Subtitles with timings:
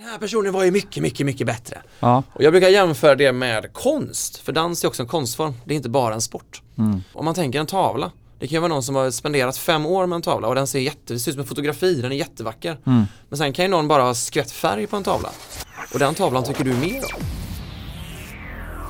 [0.00, 1.78] Den här personen var ju mycket, mycket, mycket bättre.
[2.00, 2.22] Ja.
[2.32, 5.54] Och jag brukar jämföra det med konst, för dans är också en konstform.
[5.64, 6.62] Det är inte bara en sport.
[6.78, 7.02] Mm.
[7.12, 8.10] Om man tänker en tavla.
[8.38, 10.66] Det kan ju vara någon som har spenderat fem år med en tavla och den
[10.66, 12.78] ser jätte, det ser ut som en fotografi, den är jättevacker.
[12.86, 13.04] Mm.
[13.28, 15.28] Men sen kan ju någon bara ha skvätt färg på en tavla.
[15.92, 17.22] Och den tavlan tycker du mer om.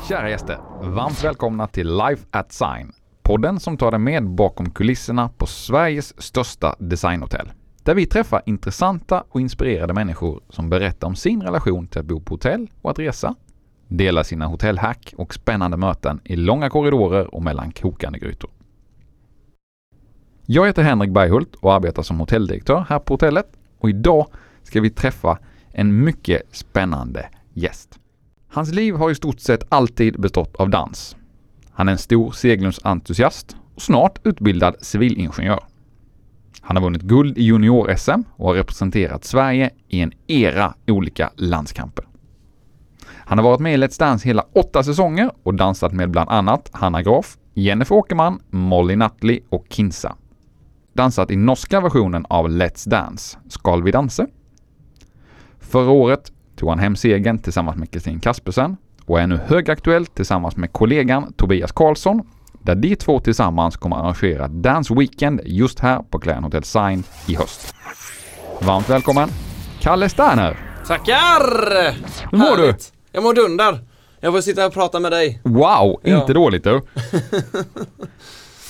[0.08, 2.92] Kära gäster, varmt välkomna till Life at Sign.
[3.22, 7.50] Podden som tar dig med bakom kulisserna på Sveriges största designhotell.
[7.82, 12.20] Där vi träffar intressanta och inspirerade människor som berättar om sin relation till att bo
[12.20, 13.34] på hotell och att resa.
[13.88, 18.50] Delar sina hotellhack och spännande möten i långa korridorer och mellan kokande grytor.
[20.46, 23.46] Jag heter Henrik Berghult och arbetar som hotelldirektör här på hotellet
[23.78, 24.26] och idag
[24.62, 25.38] ska vi träffa
[25.72, 27.98] en mycket spännande gäst.
[28.48, 31.16] Hans liv har i stort sett alltid bestått av dans.
[31.70, 35.69] Han är en stor seglumsentusiast och snart utbildad civilingenjör.
[36.60, 42.04] Han har vunnit guld i junior-SM och har representerat Sverige i en era olika landskamper.
[43.30, 46.70] Han har varit med i Let's Dance hela åtta säsonger och dansat med bland annat
[46.72, 50.16] Hanna Graf, Jennifer Åkerman, Molly Nutley och Kinsa.
[50.92, 54.26] Dansat i norska versionen av Let's Dance, Skal vi danse?
[55.58, 60.56] Förra året tog han hem segern tillsammans med Kristin Kaspersen och är nu högaktuell tillsammans
[60.56, 62.22] med kollegan Tobias Karlsson
[62.62, 67.34] där de två tillsammans kommer arrangera Dance Weekend just här på Clarion Hotel Sign i
[67.36, 67.74] höst.
[68.58, 69.28] Varmt välkommen
[69.80, 70.56] Kalle Sterner!
[70.86, 71.92] Tackar!
[72.30, 72.62] Hur mår du?
[72.62, 72.92] Härligt.
[73.12, 73.78] Jag mår dunder.
[74.20, 75.40] Jag får sitta och prata med dig.
[75.44, 76.20] Wow, Ja.
[76.20, 76.74] inte dåligt du!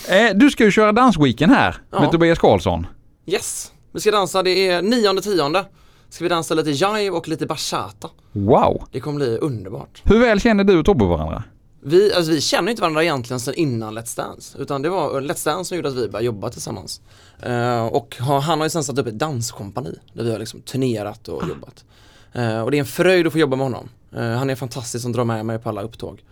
[0.08, 2.00] eh, du ska ju köra Dance Weekend här Ja.
[2.00, 2.86] med Tobias Karlsson.
[3.26, 5.64] Yes, vi ska dansa, det är nionde tionde.
[6.08, 8.08] Ska vi dansa lite jive och lite bachata.
[8.32, 8.82] Wow!
[8.92, 10.02] Det kommer bli underbart.
[10.04, 11.42] Hur väl känner du och Tobbe varandra?
[11.82, 14.58] Vi, alltså vi känner inte varandra egentligen sedan innan Let's Dance.
[14.58, 17.00] Utan det var Let's Dance som gjorde att vi började jobba tillsammans.
[17.42, 20.60] Eh, och ha, han har ju sen satt upp ett danskompani där vi har liksom
[20.60, 21.84] turnerat och jobbat.
[22.32, 23.88] Eh, och det är en fröjd att få jobba med honom.
[24.16, 26.22] Eh, han är fantastisk som drar med mig på alla upptåg.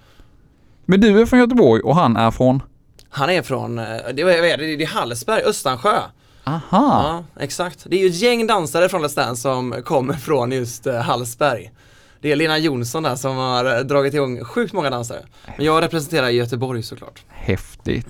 [0.85, 2.63] Men du är från Göteborg och han är från?
[3.09, 6.01] Han är från, eh, det, är det, är Hallsberg, Östansjö.
[6.45, 6.63] Aha!
[6.71, 7.87] Ja, exakt.
[7.89, 11.73] Det är ju ett gäng dansare från Let's Dance som kommer från just eh, Hallsberg.
[12.21, 15.19] Det är Lena Jonsson där som har eh, dragit igång sjukt många dansare.
[15.57, 17.23] Men jag representerar Göteborg såklart.
[17.29, 18.07] Häftigt.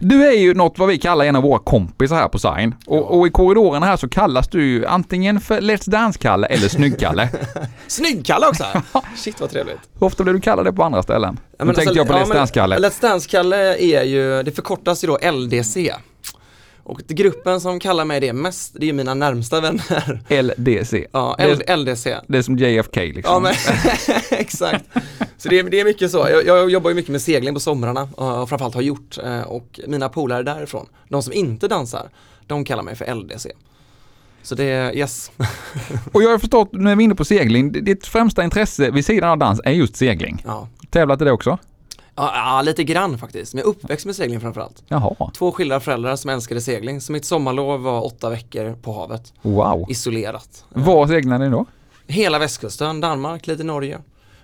[0.00, 2.74] Du är ju något vad vi kallar en av våra kompisar här på Sign.
[2.86, 7.28] Och, och i korridorerna här så kallas du ju antingen för Let's Dance-Kalle eller Snygg-Kalle.
[7.86, 8.64] Snygg-Kalle också!
[9.16, 9.78] Shit vad trevligt.
[10.00, 11.40] Hur ofta blir du kallad det på andra ställen?
[11.58, 12.78] Ja, Nu tänkte alltså, jag på Let's Dance-Kalle.
[12.78, 15.94] Let's Dance-Kalle är ju, det förkortas ju då LDC.
[16.88, 20.20] Och gruppen som kallar mig det mest, det är mina närmsta vänner.
[20.42, 21.06] LDC.
[21.12, 22.16] Ja, L- LDC.
[22.28, 23.22] Det är som JFK liksom.
[23.34, 23.52] Ja men
[24.38, 24.84] exakt.
[25.36, 26.18] Så det är, det är mycket så.
[26.30, 29.18] Jag, jag jobbar ju mycket med segling på somrarna och och framförallt har gjort.
[29.24, 32.08] eh, Och mina polare därifrån, de som inte dansar,
[32.46, 33.50] de kallar mig för LDC.
[34.42, 35.30] Så det är, yes.
[36.12, 39.30] Och jag har förstått, nu är vi inne på segling, ditt främsta intresse vid sidan
[39.30, 40.42] av dans är just segling.
[40.46, 40.68] Ja.
[40.90, 41.58] Tävlat i det också?
[42.18, 43.54] Ja, lite grann faktiskt.
[43.54, 44.82] Men jag är uppväxt med segling framförallt.
[44.88, 45.30] Jaha.
[45.36, 47.00] Två skilda föräldrar som älskade segling.
[47.00, 49.84] Så mitt sommarlov var åtta veckor på havet, Wow.
[49.88, 50.64] isolerat.
[50.68, 51.64] Var seglade ni då?
[52.06, 53.98] Hela västkusten, Danmark, lite Norge.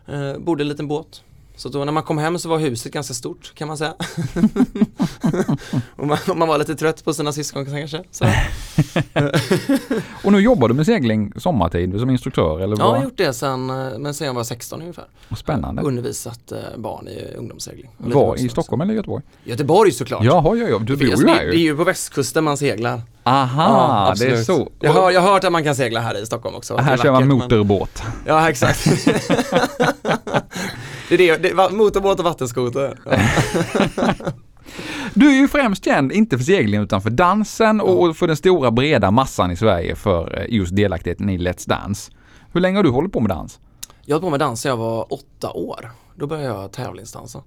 [0.06, 1.22] Eh, bodde i en liten båt.
[1.56, 3.94] Så då när man kom hem så var huset ganska stort kan man säga.
[5.96, 8.02] och man, man var lite trött på sina syskon kanske.
[8.10, 8.24] Så.
[10.24, 13.32] Och nu jobbar du med segling sommartid som instruktör eller Ja, jag har gjort det
[13.32, 15.04] sen, eh, men sen jag var 16 ungefär.
[15.36, 15.82] Spännande.
[15.82, 17.90] Undervisat eh, barn i ungdomssegling.
[17.98, 19.24] Var i Stockholm eller Göteborg?
[19.44, 20.24] Göteborg såklart.
[20.24, 20.78] Jaha, ja, ja.
[20.78, 21.58] Du bor ju här det är ju.
[21.58, 23.02] ju på västkusten man seglar.
[23.22, 24.70] Aha, det är så.
[24.80, 26.76] Jag har, jag har hört att man kan segla här i Stockholm också.
[26.76, 28.02] här kör man vackert, men- motorbåt.
[28.26, 28.84] Ja, exakt.
[31.08, 32.98] det är det, det motorbåt och vattenskoter.
[33.04, 33.18] Ja.
[35.14, 38.70] Du är ju främst känd, inte för seglingen utan för dansen och för den stora
[38.70, 42.12] breda massan i Sverige för eh, just delaktigheten i Let's Dance.
[42.52, 43.58] Hur länge har du hållit på med dans?
[44.04, 45.90] Jag höll på med dans sedan jag var åtta år.
[46.16, 47.42] Då började jag tävlingsdansa.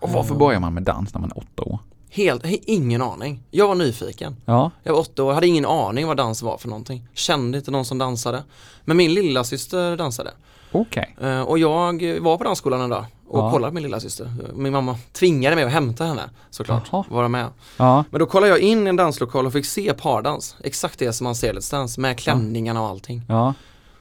[0.00, 1.78] Och varför börjar man med dans när man är åtta år?
[2.10, 3.42] Helt, he- ingen aning.
[3.50, 4.36] Jag var nyfiken.
[4.44, 7.08] Ja, Jag var åtta år, hade ingen aning vad dans var för någonting.
[7.14, 8.42] Kände inte någon som dansade.
[8.84, 10.30] Men min lilla syster dansade.
[10.72, 11.16] okej.
[11.20, 13.50] Eh, och jag var på dansskolan en dag och Ja.
[13.50, 14.32] kollade på min lilla syster.
[14.54, 16.82] Min mamma tvingade mig att hämta henne såklart.
[16.92, 17.04] Jaha.
[17.10, 17.46] Vara med.
[17.76, 20.56] Ja, Men då kollade jag in i en danslokal och fick se pardans.
[20.64, 23.22] Exakt det som man ser i Let's Dance med klänningarna och allting.
[23.28, 23.54] ja.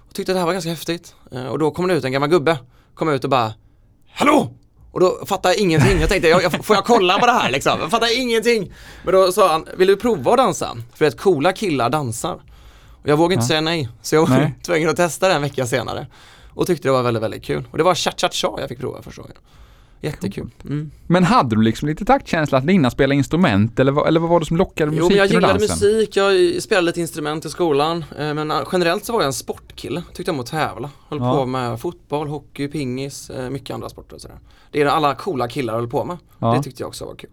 [0.08, 1.16] Och tyckte det här var ganska häftigt.
[1.32, 2.58] Eh, Och då kom det ut en gammal gubbe.
[2.96, 3.54] Kom ut och bara
[4.14, 4.54] Hallå!
[4.92, 6.00] Och då fattade jag ingenting.
[6.00, 7.80] Jag tänkte, jag, jag, får jag kolla på det här liksom?
[7.80, 8.74] Jag fattar ingenting.
[9.04, 10.78] Men då sa han, vill du prova att dansa?
[10.94, 12.40] För att coola killar dansar.
[13.02, 13.48] Och jag vågade inte Ja.
[13.48, 13.90] säga nej.
[14.02, 16.08] Så jag var tvungen att testa det en vecka senare.
[16.58, 17.64] Och tyckte det var väldigt, väldigt kul.
[17.72, 19.38] Och det var cha-cha-cha jag fick prova första gången.
[20.02, 20.50] Jättekul.
[20.64, 20.92] Mm.
[21.08, 24.40] Men hade du liksom lite taktkänsla att Lina spela instrument eller, vad- eller vad var
[24.40, 25.90] det som lockade Jo, musiken men jag och gillade dansen?
[25.90, 28.06] musik, jag spelade lite instrument i skolan.
[28.20, 30.04] eh, Men eh, generellt så var jag en sportkille.
[30.14, 30.90] Tyckte om att tävla.
[31.10, 31.34] Höll Ja.
[31.36, 34.38] på med fotboll, hockey, pingis, eh, mycket andra sporter och sådär.
[34.72, 36.18] Det är alla coola killar höll på med.
[36.40, 36.54] Ja.
[36.54, 37.30] Det tyckte jag också var kul.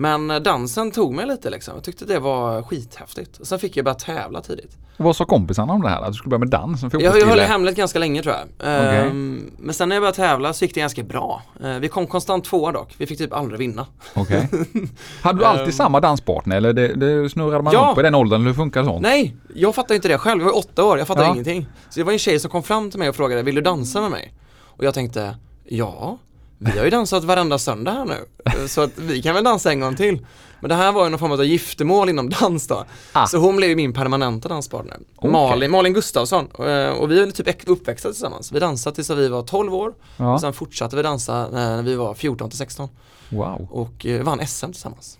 [0.00, 1.74] Men eh, dansen tog mig lite liksom.
[1.74, 3.46] Jag tyckte det var skithäftigt.
[3.46, 4.76] Sen fick jag börja tävla tidigt.
[4.96, 6.00] Vad sa kompisarna om det här?
[6.02, 8.44] Att du skulle börja med dans Jag, jag höll det hemligt ganska länge tror jag.
[8.58, 8.98] Okej.
[9.06, 11.42] Ehm, Men sen när jag började tävla så gick det ganska bra.
[11.64, 12.94] Eh, Vi kom konstant tvåa dock.
[12.98, 13.86] Vi fick typ aldrig vinna.
[14.14, 14.48] Okej.
[15.22, 15.72] Hade du alltid Ehm.
[15.72, 17.92] samma danspartner eller det, det snurrade man Ja.
[17.94, 18.46] på i den åldern?
[18.46, 19.02] Hur funkar sånt?
[19.02, 20.40] Nej, jag fattade inte det själv.
[20.40, 21.32] Jag var åtta år, jag fattade Ja.
[21.32, 21.66] ingenting.
[21.90, 24.00] Så det var en tjej som kom fram till mig och frågade, vill du dansa
[24.00, 24.32] med mig?
[24.62, 26.18] Och jag tänkte, ja,
[26.62, 28.68] vi har ju dansat varenda söndag här nu.
[28.68, 30.26] Så att vi kan väl dansa en gång till.
[30.60, 32.84] Men det här var ju någon form av giftermål inom dans då.
[33.12, 33.26] Ah.
[33.26, 34.96] Så hon blev ju min permanenta danspartner.
[35.16, 35.30] Okej.
[35.30, 36.48] Malin, Malin Gustafsson.
[36.58, 38.52] Eh, Och vi är typ uppväxta tillsammans.
[38.52, 39.94] Vi dansade tills vi var 12 år.
[40.16, 40.34] Ja.
[40.34, 42.88] Och sen fortsatte vi dansa när vi var 14 till 16.
[43.28, 45.18] Wow, Och eh, vann SM tillsammans.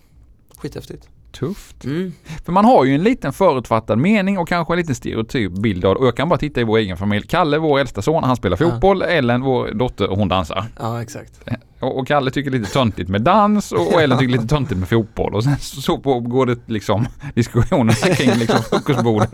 [0.57, 1.07] Skithäftigt.
[1.31, 1.83] Tufft.
[1.85, 2.13] Mm.
[2.45, 5.97] För man har ju en liten förutfattad mening och kanske en liten stereotyp bild av.
[5.97, 7.27] Och jag kan bara titta i vår egen familj.
[7.27, 8.69] Kalle, vår äldsta son, han spelar Ja.
[8.71, 9.01] fotboll.
[9.01, 10.65] Ellen, vår dotter, hon dansar.
[10.79, 11.41] Ja, exakt.
[11.79, 14.89] Och, och Kalle tycker lite töntigt med dans och, och Ellen tycker lite töntigt med
[14.89, 15.35] fotboll.
[15.35, 19.31] Och sen så, så på går det liksom diskussioner kring liksom frukostbordet.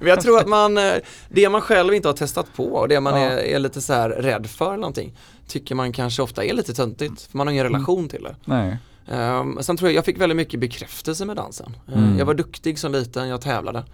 [0.00, 0.92] Men jag tror att man, eh,
[1.28, 3.28] det man själv inte har testat på och det man Ja.
[3.28, 5.12] är, är lite så här rädd för någonting
[5.48, 7.72] tycker man kanske ofta är lite töntigt för man har ingen Mm.
[7.78, 8.34] relation till det.
[8.44, 8.76] Nej.
[9.10, 11.76] Um, sen tror jag, jag fick väldigt mycket bekräftelse med dansen.
[11.88, 12.18] Eh, Mm.
[12.18, 13.84] Jag var duktig som liten, jag tävlade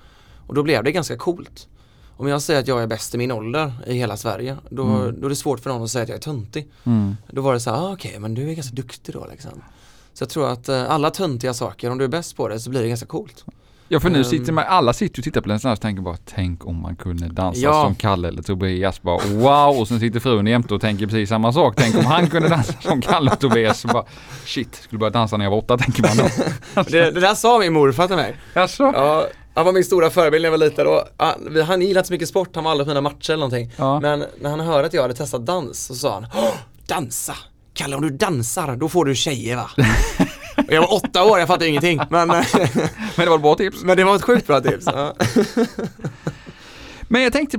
[0.47, 1.69] och då blev det ganska coolt.
[2.17, 5.21] Om jag säger att jag är bäst i min ålder i hela Sverige, då, Mm.
[5.21, 6.69] då är det svårt för någon att säga att jag är töntig.
[6.85, 7.17] Mm.
[7.31, 9.63] Då var det så här, ah, okej men du är ganska duktig då liksom.
[10.13, 12.71] Så jag tror att eh, alla töntiga saker, om du är bäst på det så
[12.71, 13.45] blir det ganska coolt.
[13.94, 14.25] Ja för nu Ehm.
[14.25, 16.96] sitter man, alla sitter och tittar på den här och tänker bara tänk om man
[16.96, 17.82] kunde dansa Ja.
[17.85, 21.52] som Kalle eller Tobias bara wow och sen sitter frun jämte och tänker precis samma
[21.52, 21.75] sak.
[21.76, 24.05] Tänk om han kunde dansa som Kalle och Tobias så bara
[24.44, 26.82] shit, skulle börja dansa när jag var åtta tänker man då.
[26.91, 28.37] Det, det där sa min morfar till mig.
[28.55, 28.82] Jaså?
[28.94, 31.32] Ja, han var min stora förebild när jag var liten och ah,
[31.67, 33.73] han gillade inte så mycket sport, han var aldrig på mina matcher eller någonting.
[33.76, 34.00] Ja.
[34.00, 36.55] Men när han hörde att jag hade testat dans så sa han "Åh,
[36.87, 37.35] Dansa!
[37.75, 39.70] Kalle om du dansar då får du tjejer va?
[40.69, 42.01] jag var åtta år, jag fattade ingenting.
[42.11, 42.45] Men, Men
[43.17, 43.83] det var ett bra tips.
[43.85, 44.87] men det var ett sjukt bra tips.
[44.87, 45.15] Ja.
[47.09, 47.59] Men jag tänkte,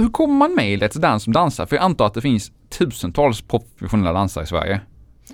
[0.00, 1.66] hur kommer man med i Let's Dance som dansare?
[1.66, 4.80] För jag antar att det finns tusentals professionella dansare i Sverige.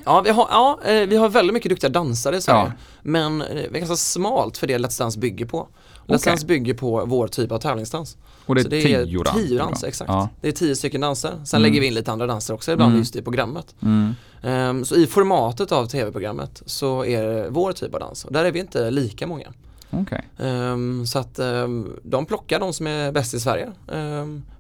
[0.04, 2.60] Ja, vi har, ja, eh, vi har väldigt mycket duktiga dansare i Sverige.
[2.66, 2.72] Ja.
[3.02, 5.68] Men eh, det är ganska smalt för det Let's Dance bygger på.
[6.06, 6.18] Let's Okej.
[6.30, 8.16] Dance bygger på vår typ av tävlingsdans.
[8.46, 10.08] Och det är Så det tio är dans- tio danser, exakt.
[10.10, 10.28] Ja.
[10.40, 11.30] Det är tio stycken danser.
[11.44, 11.62] Sen Mm.
[11.70, 12.98] lägger vi in lite andra danser också ibland Mm.
[13.00, 13.74] just i programmet.
[13.82, 14.14] Mm.
[14.44, 18.44] Ehm, så i formatet av tv-programmet så är det vår typ av dans och där
[18.44, 19.52] är vi inte lika många.
[19.90, 20.24] Okej.
[20.38, 23.72] Ehm, så att ehm, de plockar de som är bäst i Sverige.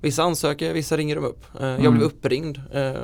[0.00, 1.44] Vissa ansöker, vissa ringer de upp.
[1.60, 1.84] Ehm, Mm.
[1.84, 2.60] Jag blev uppringd.
[2.72, 2.96] Ehm,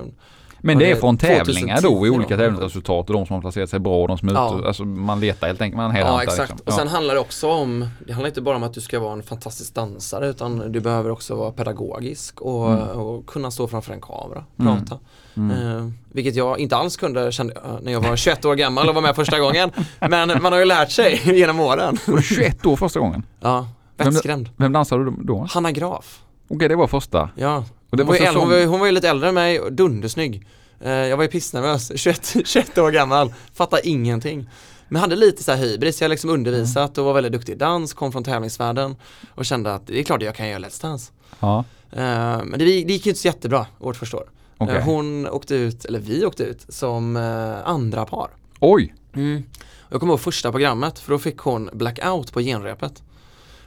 [0.61, 3.41] Men det det är från 2010 tävlingar då i olika tävlingsresultat och de som har
[3.41, 4.57] placerat sig bra och de som är Ja.
[4.59, 4.69] ute.
[4.69, 6.39] Alltså man letar helt enkelt, man ja exakt.
[6.51, 6.59] liksom.
[6.67, 9.13] Och sen handlar det också om, det handlar inte bara om att du ska vara
[9.13, 12.83] en fantastisk dansare utan du behöver också vara pedagogisk och, Mm.
[12.89, 14.85] och kunna stå framför en kamera och Mm.
[14.85, 14.99] prata.
[15.37, 15.77] Mm.
[15.77, 18.95] Eh, vilket jag inte alls kunde kände, jag, när jag var 21 år gammal och
[18.95, 19.71] var med första gången.
[20.01, 21.99] Men man har ju lärt sig genom åren.
[22.07, 23.23] Var du 21 år första gången?
[23.41, 23.67] Ja,
[23.97, 24.49] Vem- vettskrämd.
[24.57, 25.47] Vem dansade du då?
[25.51, 26.21] Hanna Graf.
[26.51, 27.31] Okej, det var första.
[27.35, 27.65] Ja.
[27.91, 29.35] Och det Hon var ju äldre, hon, var, ju- hon var ju lite äldre än
[29.35, 30.47] mig och dundersnygg.
[30.81, 34.51] Eh, jag var ju pissnervös, 21, 21 år gammal, fattade ingenting.
[34.89, 37.57] Men hade lite så här hybris, jag har liksom undervisat och var väldigt duktig i
[37.57, 38.97] dans, kom från tävlingsvärlden
[39.35, 41.13] och kände att det är klart jag kan göra Let's Dance.
[41.41, 44.31] Ja, Eh, men det, gick ju inte så jättebra, vårt första år.
[44.61, 47.17] Eh, hon åkte ut, eller vi åkte ut, som
[47.65, 48.31] andra par.
[48.61, 48.95] Oj!
[49.15, 49.43] Mm.
[49.89, 53.03] Jag kommer ihåg första programmet för då fick hon blackout på genrepet.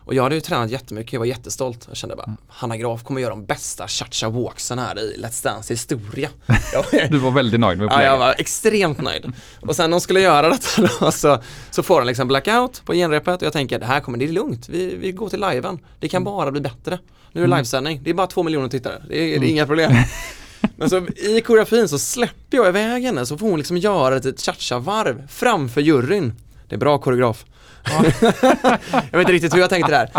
[0.05, 1.85] Och jag hade ju tränat jättemycket, jag var jättestolt.
[1.87, 2.37] Jag kände bara, Mm.
[2.47, 6.29] Hanna Graf kommer göra de bästa cha-cha walksen här i Let's Dance historia.
[7.09, 8.19] Du var väldigt nöjd med ja, jag upplägget.
[8.19, 9.31] var extremt nöjd.
[9.61, 11.39] Och sen när hon skulle göra detta då så,
[11.71, 14.29] så får hon liksom blackout på genrepet och jag tänker det här kommer, det är
[14.31, 15.79] lugnt, vi, vi går till liven.
[15.99, 16.99] Det kan bara bli bättre.
[17.31, 17.57] Nu är det Mm.
[17.57, 19.91] livesändning, det är bara två miljoner tittare, det är, det är inga problem.
[20.75, 24.41] Men så i koreografin så släpper jag iväg henne så får hon liksom göra ett
[24.41, 26.33] cha-cha-varv framför juryn.
[26.69, 27.45] Det är bra koreograf.
[29.11, 30.09] jag vet inte riktigt hur jag tänkte där.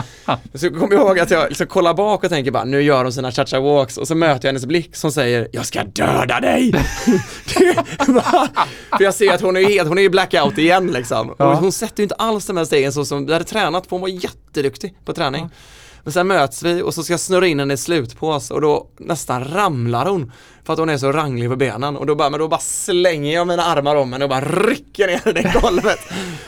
[0.55, 3.13] Så jag kommer ihåg att jag liksom kollar bak och tänker bara, nu gör hon
[3.13, 6.73] sina cha-cha walks och så möter jag hennes blick som säger, jag ska döda dig!
[8.97, 11.35] För jag ser att hon är helt, hon är ju blackout igen liksom.
[11.39, 11.55] Ja.
[11.55, 14.01] hon sätter ju inte alls de här stegen så som vi hade tränat på, hon
[14.01, 15.51] var jätteduktig på träning.
[16.05, 18.89] Men sen möts vi och så ska jag snurra in henne i slutpås och då
[18.97, 20.33] nästan ramlar hon
[20.65, 23.35] för att hon är så ranglig på benen och då bara, men då bara slänger
[23.35, 25.99] jag mina armar om henne och bara rycker ner henne i golvet.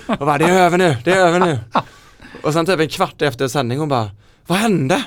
[0.07, 1.59] Och bara, det är över nu, det är över nu.
[2.43, 4.11] Och sen typ en kvart efter sändning hon bara,
[4.47, 5.05] vad hände?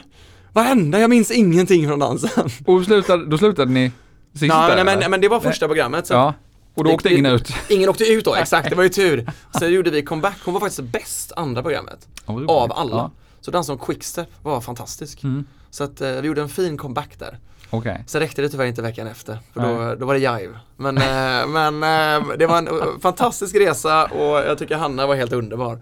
[0.54, 1.00] Vad hände?
[1.00, 2.50] Jag minns ingenting från dansen.
[2.66, 3.92] Och slutade, då slutade ni
[4.34, 6.08] Sist Nej, där, nej, men, det var första programmet.
[6.08, 6.34] Så Ja,
[6.76, 7.54] och då åkte det- ingen ut.
[7.70, 9.32] Ingen åkte ut då, exakt, det var ju tur.
[9.60, 12.08] Sen gjorde vi comeback, hon var faktiskt bäst andra programmet.
[12.26, 12.96] Av alla.
[12.96, 15.24] Ja, Så den som Quickstep var fantastisk.
[15.24, 15.46] Mm.
[15.70, 17.38] Så att eh, vi gjorde en fin comeback där.
[17.70, 18.04] Okej.
[18.08, 19.76] Sen räckte det tyvärr inte veckan efter, för Nej.
[19.90, 20.58] då, då var det jive.
[20.78, 25.16] Men, eh, men eh, det var en eh, fantastisk resa och jag tycker Hanna var
[25.16, 25.80] helt underbar.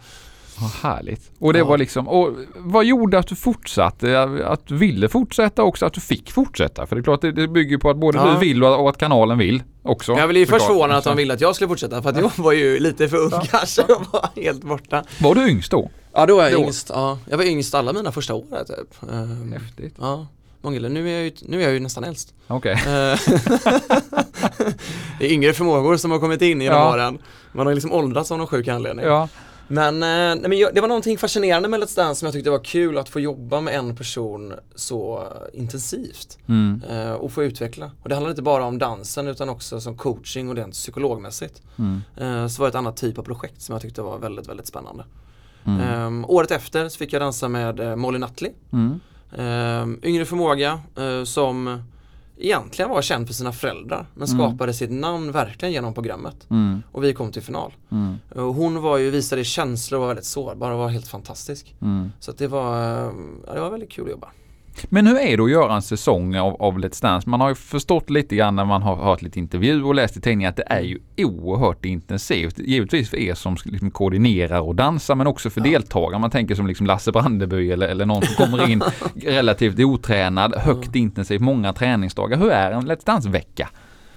[0.60, 1.32] Vad härligt.
[1.40, 1.66] Och det Ja.
[1.66, 4.22] var liksom, och vad gjorde att du fortsatte?
[4.46, 6.88] Att du ville fortsätta också, att du fick fortsätta?
[6.88, 8.26] För det är klart, det, det bygger på att både Ja.
[8.34, 10.14] du vill och, att kanalen vill också.
[10.14, 12.32] Jag blev ju först förvånad att de ville att jag skulle fortsätta för att jag
[12.36, 15.04] var ju lite för ung kanske och var helt borta.
[15.22, 15.90] Var du yngst då?
[16.18, 16.60] Ja då var jag Då.
[16.60, 17.18] yngst, ja.
[17.30, 19.12] Jag var yngst alla mina första år här, typ.
[19.12, 19.96] Ehm, Häftigt.
[20.00, 20.28] Ja,
[20.62, 22.34] många, nu är jag ju, nu är jag ju nästan äldst.
[22.48, 22.72] Okej.
[22.74, 22.80] Eh,
[25.20, 26.94] det är yngre förmågor som har kommit in genom Ja.
[26.94, 27.18] åren.
[27.52, 29.06] Man har liksom åldrats av någon sjuk anledning.
[29.06, 29.30] Ja.
[29.68, 32.50] Men, eh, nej, men jag, det var någonting fascinerande med Let's Dance som jag tyckte
[32.50, 36.82] var kul att få jobba med en person så intensivt Mm.
[36.90, 37.92] eh, och få utveckla.
[38.04, 41.62] Och det handlar inte bara om dansen utan också som coaching och rent psykologmässigt.
[41.78, 42.02] Mm.
[42.18, 44.68] Eh, så var det ett annat typ av projekt som jag tyckte var väldigt, väldigt
[44.68, 45.04] spännande.
[45.68, 46.24] Mm.
[46.24, 49.00] Eh, året efter så fick jag dansa med eh, Molly Nutley, Mm.
[49.32, 51.82] eh, yngre förmåga eh, som
[52.40, 54.38] egentligen var känd för sina föräldrar men Mm.
[54.40, 56.48] skapade sitt namn verkligen genom programmet.
[56.50, 56.84] Mm.
[56.92, 57.74] Och vi kom till final.
[57.92, 58.16] Mm.
[58.36, 61.76] Och hon var ju, visade känslor och var väldigt sårbar och var helt fantastisk.
[61.82, 62.12] Mm.
[62.20, 62.78] Så det var,
[63.48, 64.28] ja, det var väldigt kul att jobba.
[64.90, 67.30] Men hur är det att göra en säsong av, av Let's Dance?
[67.30, 70.22] Man har ju förstått lite grann när man har hört lite intervju och läst i
[70.22, 72.60] tidningen att det är ju oerhört intensivt.
[72.60, 75.72] Givetvis för er som liksom koordinerar och dansar men också för Ja.
[75.72, 76.20] deltagare.
[76.20, 78.84] Man tänker som liksom Lasse Brandeby eller, eller någon som kommer in
[79.16, 82.38] relativt otränad, högt intensivt, många träningsdagar.
[82.38, 83.70] Hur är en Let's Dance-vecka?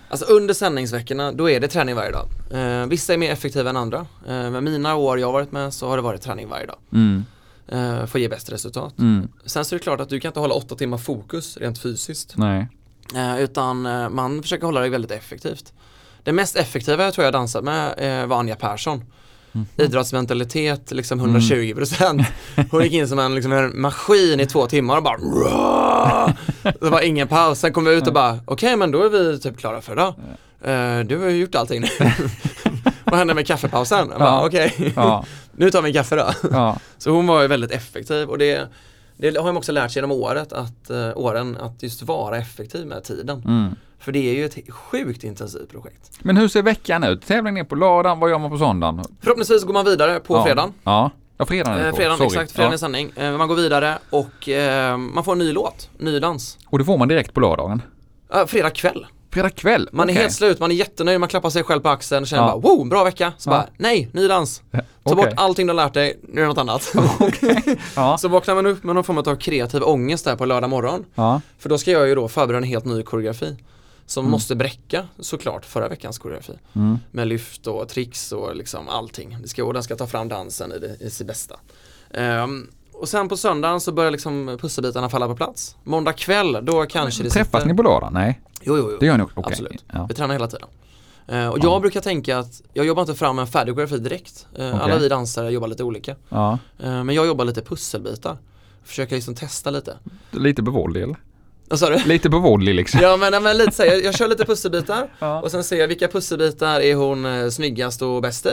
[0.09, 2.27] Alltså under sändningsveckorna, då är det träning varje dag.
[2.53, 3.99] Eh, vissa är mer effektiva än andra.
[4.29, 6.77] Eh, men mina år jag har varit med så har det varit träning varje dag.
[6.93, 7.25] Mm.
[7.73, 8.99] Eh, för att ge bäst resultat.
[8.99, 9.29] Mm.
[9.47, 12.37] Sen så är det klart att du kan inte hålla åtta timmar fokus rent fysiskt.
[12.37, 12.69] Nej.
[13.15, 15.73] Eh, utan eh, man försöker hålla det väldigt effektivt.
[16.25, 19.05] Det mest effektiva jag tror jag dansat med eh, var Anja Persson.
[19.53, 19.67] Mhm.
[19.77, 22.25] Idrottsmentalitet, liksom 120%.
[22.71, 26.91] Hon gick in som en, liksom en maskin i två timmar och bara "Rah!" Det
[26.91, 27.59] var ingen paus.
[27.59, 30.15] Sen kom vi ut och bara okej men då är vi typ klara för idag.
[30.63, 31.89] Eh, du har ju gjort allting nu.
[33.05, 34.13] Vad hände med kaffepausen?
[34.19, 34.47] Ja.
[34.47, 35.25] Okej, Ja.
[35.53, 36.31] Nu tar vi en kaffe då.
[36.51, 36.77] Ja.
[36.99, 38.69] Så hon var ju väldigt effektiv och det,
[39.17, 42.87] det har man också lärt sig genom året att, eh, åren att just vara effektiv
[42.87, 43.43] med tiden.
[43.47, 43.75] Mm.
[43.99, 46.11] För det är ju ett sjukt intensivt projekt.
[46.23, 47.27] Men hur ser veckan ut?
[47.27, 49.05] Tävling är på lördagen, vad gör man på söndagen?
[49.21, 50.45] Förhoppningsvis går man vidare på ja.
[50.45, 50.73] fredagen.
[50.85, 51.97] Ja, ja fredagen är det Eh, på.
[51.97, 52.29] fredagen, Sorry.
[52.29, 52.75] exakt, fredagen Ja.
[52.75, 53.13] är sändning.
[53.17, 54.49] Eh, man går vidare och
[54.99, 56.59] man får en ny låt, ny dans.
[56.67, 57.83] Och det får man direkt på lördagen?
[58.47, 59.07] Fredag kväll.
[59.33, 59.89] Fredag kväll?
[59.93, 60.23] Man är Okej.
[60.23, 62.59] helt slut, man är jättenöjd, man klappar sig själv på axeln och känner Ja.
[62.59, 63.33] bara wow, bra vecka.
[63.39, 63.53] Så Ja.
[63.53, 64.63] bara nej, ny dans.
[64.73, 65.17] Ta Okej.
[65.17, 66.93] bort allting du har lärt dig, nu är det något annat.
[67.97, 68.19] Ja.
[68.19, 71.05] Så vaknar man upp med någon form av kreativ ångest där på lördag morgon.
[71.59, 73.57] För då ska jag ju då förbereda en helt ny koreografi.
[74.07, 74.31] Som Mm.
[74.31, 76.53] måste bräcka såklart förra veckans koreografi.
[76.75, 76.99] Mm.
[77.11, 79.37] Med lyft och tricks och liksom allting.
[79.43, 81.57] Det ska, och den ska ta fram dansen i, det, i sitt bästa.
[82.15, 82.69] Ehm,
[83.01, 85.77] och sen på söndagen så börjar liksom pusselbitarna falla på plats.
[85.85, 87.67] Måndag kväll, då kanske det Träffas sitter...
[87.67, 88.13] ni på lördagen?
[88.15, 88.97] Nej, Jo, jo, jo.
[89.01, 89.35] det gör ni också?
[89.41, 89.51] Okej.
[89.53, 89.85] Absolut.
[89.93, 90.07] Ja.
[90.09, 90.69] Vi tränar hela tiden.
[91.27, 94.47] Eh, och jag brukar tänka att jag jobbar inte fram en färdig koreografi direkt.
[94.57, 94.81] Eh, Okej.
[94.81, 96.17] Alla vi dansare jobbar lite olika.
[96.29, 96.59] ja.
[96.79, 98.37] Eh, men jag jobbar lite pusselbitar.
[98.85, 99.97] Försöker liksom testa lite.
[100.31, 101.17] Lite bevåldlig eller?
[101.71, 101.99] Vad sa du?
[102.05, 103.01] Lite bevåldlig liksom.
[103.03, 105.41] Ja men, men lite så här, jag, jag kör lite pusselbitar Ja.
[105.41, 108.51] och sen ser jag vilka pusselbitar är hon eh, snyggast och bäst i.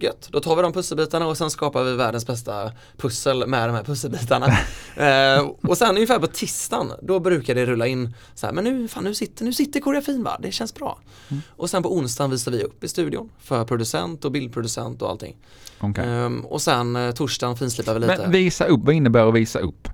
[0.00, 3.74] Gött, då tar vi de pusselbitarna och sen skapar vi världens bästa pussel med de
[3.74, 4.46] här pusselbitarna.
[4.96, 8.88] eh, och sen ungefär på tisdagen, då brukar det rulla in så här, men nu,
[8.88, 10.98] fan, nu, sitter, nu sitter koreografin va, det känns bra.
[11.28, 11.42] Mm.
[11.56, 15.36] Och sen på onsdagen visar vi upp i studion för producent och bildproducent och allting.
[15.80, 16.04] Okej.
[16.04, 18.18] Ehm, och sen eh, torsdagen finslipar vi lite.
[18.18, 19.88] Men visa upp, vad innebär att visa upp?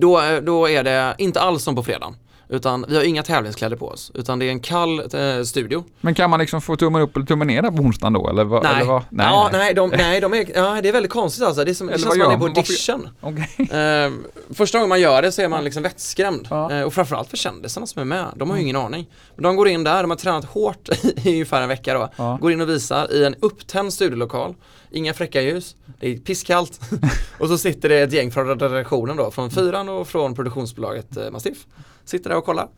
[0.00, 2.16] Då, eh, då är det inte alls som på fredagen.
[2.52, 4.10] Utan vi har inga tävlingskläder på oss.
[4.14, 5.84] Utan det är en kall eh, studio.
[6.00, 8.28] Men kan man liksom få tummen upp eller tummen ner där på onsdagen då?
[8.28, 8.62] Eller vad?
[8.62, 9.02] Nej, Eller vad?
[9.10, 11.64] ja, nej, de, nej de är, ja, det är väldigt konstigt alltså.
[11.64, 13.08] Det, är som, det känns som man är på audition.
[13.20, 13.48] Okej.
[13.80, 14.10] Eh,
[14.54, 16.46] första gången man gör det så är man liksom vettskrämd.
[16.50, 16.72] Ja.
[16.72, 18.26] Eh, och framförallt för kändisarna som är med.
[18.36, 19.06] De har ju ingen aning.
[19.34, 20.88] Men de går in där, de har tränat hårt
[21.24, 22.08] i ungefär en vecka då.
[22.16, 22.38] Ja.
[22.40, 24.54] Går in och visar i en upptänd studiolokal.
[24.92, 25.76] Inga fräcka ljus.
[26.00, 26.80] Det är pisskallt.
[27.38, 29.30] och så sitter det ett gäng från redaktionen då.
[29.30, 31.66] Från Fyran och från produktionsbolaget eh, Mastiff.
[32.04, 32.68] Sitter där och kollar.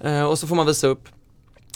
[0.00, 1.08] Eh, och så får man visa upp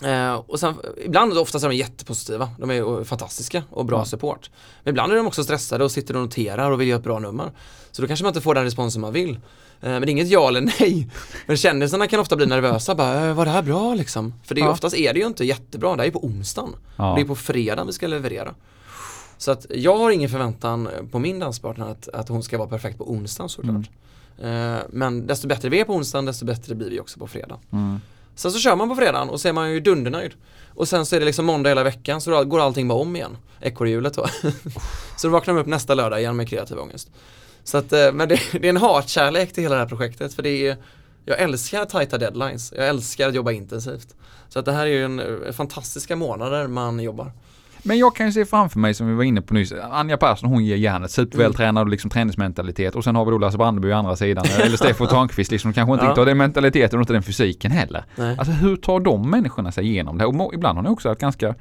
[0.05, 0.75] Eh, och sen,
[1.05, 4.05] ibland, oftast är de jättepositiva, de är ju fantastiska och bra Ja.
[4.05, 4.51] support.
[4.85, 7.19] Men ibland är de också stressade och sitter och noterar och vill göra ett bra
[7.19, 7.51] nummer.
[7.93, 9.31] Så då kanske man inte får den responsen man vill.
[9.35, 9.39] Eh,
[9.81, 11.09] men det är inget ja eller nej.
[11.47, 14.35] Men kändisarna kan ofta bli nervösa, bara, eh, var det här bra liksom?
[14.45, 14.71] För det är, Ja.
[14.71, 16.77] oftast är det ju inte jättebra, det är ju på onsdagen.
[16.97, 17.13] Ja.
[17.17, 18.55] Det är på fredagen vi ska leverera.
[19.39, 22.99] Så att jag har ingen förväntan på min danspartner att, att hon ska vara perfekt
[22.99, 23.91] på onsdagen såklart.
[24.39, 24.75] Mm.
[24.75, 27.59] Eh, men desto bättre vi är på onsdagen, desto bättre blir vi också på fredag.
[27.73, 28.01] Mm.
[28.35, 30.33] Sen så kör man på fredagen och så är man ju dundernöjd.
[30.75, 33.17] Och sen så är det liksom måndag hela veckan så då går allting bara om
[33.17, 33.37] igen.
[33.61, 34.27] Ekorrhjulet då.
[35.17, 37.11] så då vaknar man upp nästa lördag igen med kreativ ångest.
[37.65, 40.43] Så att, eh, men det, det är en hatkärlek till hela det här projektet för
[40.43, 40.77] det är
[41.29, 44.15] jag älskar tajta deadlines, jag älskar att jobba intensivt.
[44.49, 47.33] Så att det här är ju en, en fantastiska månader man jobbar.
[47.83, 50.49] Men jag kan ju se framför mig som vi var inne på nyss, Anja Persson
[50.49, 53.97] hon ger järnet, supervältränad och liksom träningsmentalitet och sen har vi då Lasse Brandeby å
[53.97, 56.15] andra sidan, eller Stefan Törnqvist liksom, kanske inte Ja.
[56.17, 58.05] har den mentaliteten och inte den fysiken heller.
[58.17, 58.37] Nej.
[58.39, 60.25] Alltså hur tar de människorna sig igenom det?
[60.25, 60.41] här?
[60.47, 61.55] Och ibland har ni också haft ganska,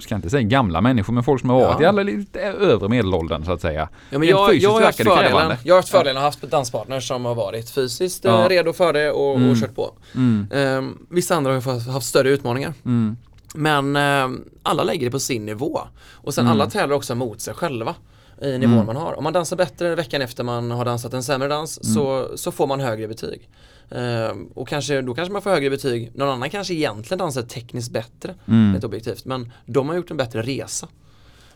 [0.00, 1.82] ska inte säga gamla människor, men folk som har varit Ja.
[1.82, 3.88] i alla lite övre medelåldern så att säga.
[4.10, 7.08] Ja, men jag, jag, har haft fördelen, jag har haft fördelen att ha haft danspartners
[7.08, 8.46] som har varit fysiskt eh, Ja.
[8.50, 9.50] redo för det och, Mm.
[9.50, 9.92] och kört på.
[10.14, 12.74] Mm, Ehm, vissa andra har haft större utmaningar.
[12.84, 13.16] mm,
[13.54, 15.80] Men ehm, alla lägger det på sin nivå.
[16.12, 16.52] Och sen Mm.
[16.52, 17.94] alla tävlar också mot sig själva
[18.42, 18.86] i nivån Mm.
[18.86, 19.12] man har.
[19.18, 22.66] Om man dansar bättre veckan efter man har dansat en sämre dans så, så får
[22.66, 23.48] man högre betyg.
[23.90, 26.10] Ehm, och kanske, då kanske man får högre betyg.
[26.14, 28.72] Någon annan kanske egentligen dansar tekniskt bättre, mm.
[28.72, 29.24] rent objektivt.
[29.24, 30.88] Men de har gjort en bättre resa.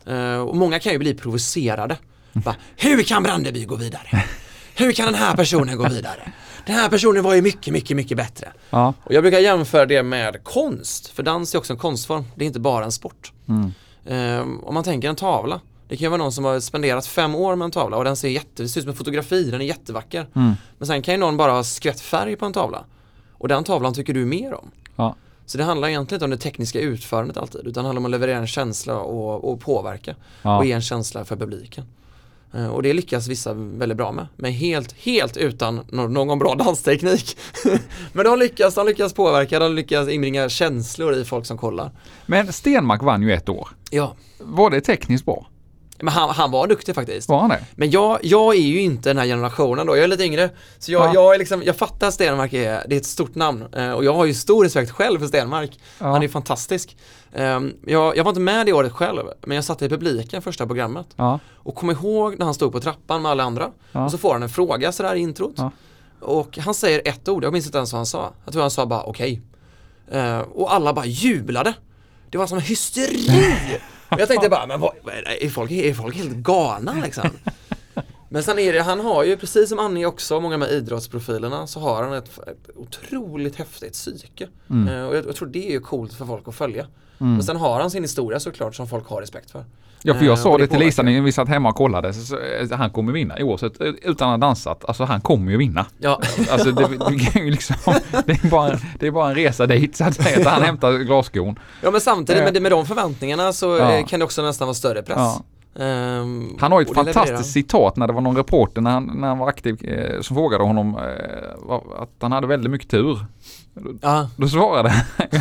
[0.06, 1.96] Ehm, och många kan ju bli provocerade.
[2.32, 4.24] Bara, Hur kan Brandeby gå vidare?
[4.76, 6.32] Hur kan den här personen gå vidare?
[6.66, 8.52] Den här personen var ju mycket, mycket, mycket bättre.
[8.70, 8.94] Ja.
[9.04, 12.24] Och jag brukar jämföra det med konst, för dans är också en konstform.
[12.34, 13.32] Det är inte bara en sport.
[13.48, 13.72] Mm.
[14.06, 15.60] Ehm, om man tänker en tavla.
[15.88, 18.16] Det kan ju vara någon som har spenderat fem år med en tavla och den
[18.16, 20.26] ser jätte, det ser ut som en fotografi, den är jättevacker.
[20.34, 20.52] Mm.
[20.78, 22.84] Men sen kan ju någon bara ha skvätt färg på en tavla.
[23.32, 24.70] Och den tavlan tycker du mer om.
[24.96, 25.16] Ja.
[25.46, 28.10] Så det handlar egentligen inte om det tekniska utförandet alltid, utan det handlar om att
[28.10, 30.14] leverera en känsla och, och påverka.
[30.42, 30.58] Ja.
[30.58, 31.84] Och ge en känsla för publiken.
[32.54, 36.54] Eh, Och det lyckas vissa väldigt bra med, men helt, helt utan nå- någon bra
[36.58, 37.36] dansteknik.
[38.12, 41.90] men de lyckas, de lyckas påverka, de lyckas inbringa känslor i folk som kollar.
[42.26, 43.68] Men Stenmark vann ju ett år.
[43.90, 45.46] Ja, Var det tekniskt bra?
[46.04, 47.28] Men han, han var duktig faktiskt.
[47.28, 47.64] Var han det?
[47.74, 50.50] Men jag, jag är ju inte den här generationen då, jag är lite yngre.
[50.78, 51.10] Så jag, Ja.
[51.14, 53.64] jag, är liksom, jag fattar att Stenmark är, det är ett stort namn.
[53.76, 55.78] Eh, och jag har ju stor respekt själv för Stenmark.
[55.98, 56.06] Ja.
[56.06, 56.96] Han är fantastisk.
[57.34, 60.66] Ehm, jag, jag var inte med det året själv, men jag satt i publiken första
[60.66, 61.06] programmet.
[61.16, 61.38] Ja.
[61.54, 63.70] Och kom ihåg när han stod på trappan med alla andra.
[63.92, 65.56] Och så får han en fråga sådär i introt.
[66.20, 68.32] Och han säger ett ord, jag minns inte ens vad han sa.
[68.44, 69.42] Jag tror han sa bara okej.
[70.10, 71.74] Eh, och alla bara jublade.
[72.30, 73.26] Det var som hysteri.
[74.18, 74.92] jag tänkte bara, men vad,
[75.40, 77.28] är, folk, är folk helt galna liksom?
[78.28, 81.80] Men sen är det, han har ju precis som Annie också, många med idrottsprofilerna, så
[81.80, 84.48] har han ett, ett otroligt häftigt psyke.
[84.70, 84.88] Mm.
[84.88, 86.86] Eh, och jag, jag tror det är ju coolt för folk att följa.
[87.18, 87.32] Mm.
[87.32, 89.64] Men sen har han sin historia såklart som folk har respekt för.
[90.06, 92.12] Ja för jag Eh, sa det till Lisa när vi satt hemma och kollade.
[92.12, 94.84] Så, så, eh, han kommer vinna oavsett eh, utan att ha dansat.
[94.84, 95.86] Alltså han kommer ju vinna.
[95.98, 97.76] Ja, Alltså det, det, kan ju liksom,
[98.26, 100.38] det, är bara, det är bara en resa dit så att säga.
[100.40, 101.58] Att han hämtar glasskon.
[101.82, 104.02] ja men samtidigt med, med de förväntningarna så Ja.
[104.08, 105.16] kan det också nästan vara större press.
[105.18, 105.42] Ja.
[105.84, 109.28] Ehm, Han har ett levererar fantastiskt citat när det var någon reporter när han, när
[109.28, 113.26] han var aktiv eh, som frågade honom eh, att han hade väldigt mycket tur.
[114.02, 115.04] Ja, Då svarade han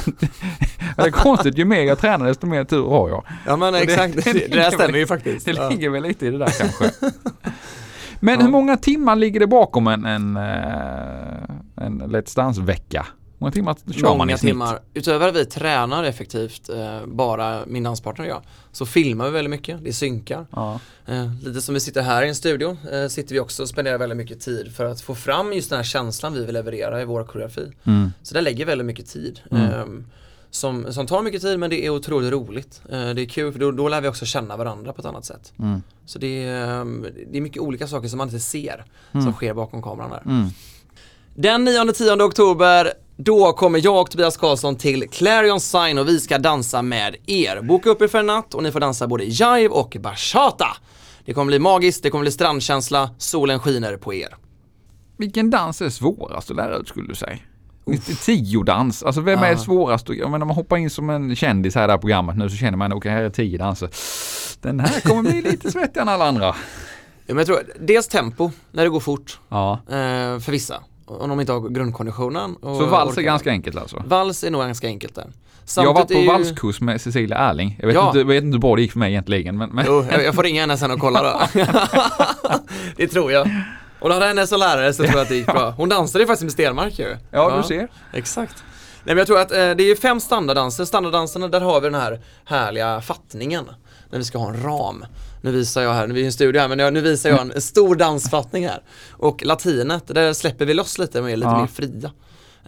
[0.95, 3.23] Det är konstigt, ju mer jag tränar desto mer tur har jag.
[3.45, 5.45] ja men exakt, det det, det, där stämmer ju faktiskt.
[5.45, 6.91] Det ligger väl lite i det där kanske.
[8.19, 8.41] Men Ja.
[8.45, 13.05] hur många timmar ligger det bakom en, en, eh, en Let's Dance-vecka?
[13.43, 14.49] Många timmar kör man Många i snitt?
[14.49, 14.79] timmar.
[14.93, 19.49] Utöver att vi tränar effektivt, eh, bara min danspartner och jag, så filmar vi väldigt
[19.51, 20.45] mycket, det synkar.
[20.51, 20.79] Ja.
[21.05, 23.97] Eh, lite som vi sitter här i en studio, eh, sitter vi också och spenderar
[23.97, 27.05] väldigt mycket tid för att få fram just den här känslan vi vill leverera i
[27.05, 27.71] vår koreografi.
[27.83, 28.11] Mm.
[28.23, 29.39] Så det lägger väldigt mycket tid.
[29.51, 29.63] Mm.
[29.71, 30.05] ehm,
[30.51, 32.81] som, som tar mycket tid men det är otroligt roligt.
[32.91, 35.25] Eh, det är kul för då, då lär vi också känna varandra på ett annat
[35.25, 35.53] sätt.
[35.59, 35.81] Mm.
[36.05, 39.23] Så det är, ehm, det är mycket olika saker som man inte ser Mm.
[39.25, 40.21] som sker bakom kameran där.
[40.25, 40.47] Mm.
[41.35, 46.37] Den 9-10 oktober, då kommer jag och Tobias Karlsson till Clarion Sign och vi ska
[46.37, 47.61] dansa med er.
[47.61, 50.67] Boka upp er för en natt och ni får dansa både jive och bachata.
[51.25, 54.35] Det kommer bli magiskt, det kommer bli strandkänsla, solen skiner på er.
[55.17, 57.37] Vilken dans är svårast att lära ut skulle du säga?
[57.87, 59.03] Finns det tio dans?
[59.03, 59.57] Alltså vem är Ja.
[59.57, 60.09] svårast?
[60.09, 62.55] Jag menar, man hoppar in som en kändis här i det här programmet nu så
[62.55, 63.89] känner man okej här är tio danser.
[64.61, 66.45] Den här kommer bli lite svettigare än alla andra.
[66.45, 66.53] Ja,
[67.27, 69.73] men jag tror, dels tempo, när det går fort, Ja.
[69.87, 70.83] eh, för vissa.
[71.05, 72.55] Om de inte har grundkonditionen.
[72.55, 73.21] Och Så vals är orkar.
[73.21, 74.03] ganska enkelt alltså?
[74.05, 75.27] Vals är nog ganska enkelt där.
[75.75, 77.75] jag har varit på är ju- valskurs med Cecilia Erling.
[77.79, 78.07] Jag vet, Ja.
[78.07, 80.23] inte, jag vet inte hur bra det gick för mig egentligen men, men Jo, jag,
[80.23, 81.41] jag får ringa henne sen och kolla då.
[82.97, 83.49] det tror jag.
[83.99, 85.69] Och då hade henne som lärare så tror jag att det gick bra.
[85.77, 87.17] Hon dansade ju faktiskt med Stenmark ju.
[87.31, 87.87] ja, du ser.
[88.13, 88.55] Exakt.
[89.05, 90.85] Nej men jag tror att eh, det är fem standarddanser.
[90.85, 93.65] Standarddanserna där har vi den här härliga fattningen.
[94.09, 95.05] När vi ska ha en ram.
[95.43, 97.29] Nu visar jag här, nu är vi i en studio här, men jag, nu visar
[97.29, 98.81] jag en stor dansfattning här.
[99.11, 101.59] Och latinet, där släpper vi loss lite och är lite Ja.
[101.59, 102.11] mer fria.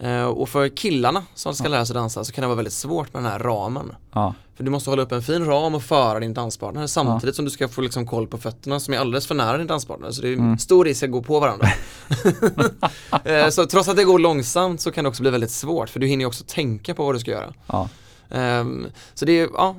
[0.02, 3.14] Eh, och för killarna som ska lära sig dansa så kan det vara väldigt svårt
[3.14, 3.92] med den här ramen.
[4.12, 4.34] Ja.
[4.56, 7.50] För du måste hålla upp en fin ram och föra din danspartner samtidigt som du
[7.50, 10.10] ska få liksom koll på fötterna som är alldeles för nära din danspartner.
[10.10, 10.58] Så det är Mm.
[10.58, 11.68] stor risk att gå på varandra.
[13.24, 16.00] Eh, så trots att det går långsamt så kan det också bli väldigt svårt för
[16.00, 17.52] du hinner också tänka på vad du ska göra.
[17.66, 17.88] Ja.
[18.30, 19.74] Ehm, så det är, ja,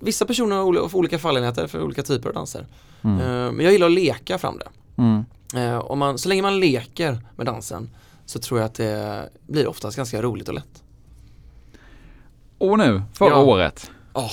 [0.00, 2.66] vissa personer har olika fallenheter för olika typer av danser.
[3.02, 3.20] Mm.
[3.20, 4.68] Ehm, men jag gillar att leka fram det.
[5.02, 5.24] Mm.
[5.56, 7.90] Eh, om man, så länge man leker med dansen
[8.26, 10.82] så tror jag att det blir oftast ganska roligt och lätt.
[12.58, 13.42] Och nu, förra Ja.
[13.42, 14.30] året, Åh,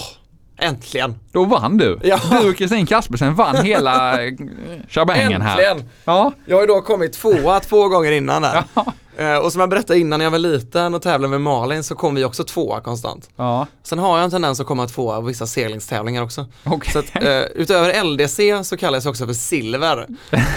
[0.58, 1.16] äntligen!
[1.32, 2.00] då vann du.
[2.04, 2.20] Ja.
[2.42, 4.34] Du och Kristin Kaspersen vann hela eh,
[4.90, 5.72] shebanghen här.
[5.72, 5.90] Äntligen!
[6.06, 6.32] Ja.
[6.46, 8.64] Jag har ju då kommit tvåa två gånger innan där.
[8.74, 8.94] Ja.
[9.20, 11.96] Eh, och som jag berättade innan när jag var liten och tävlade med Malin så
[11.96, 13.30] kom vi också tvåa konstant.
[13.36, 13.68] Ja.
[13.84, 16.46] Sen har jag en tendens att komma tvåa på vissa seglingstävlingar också.
[16.64, 16.94] Okej.
[16.94, 20.08] Så att, eh, utöver LDC så kallas jag också för silver.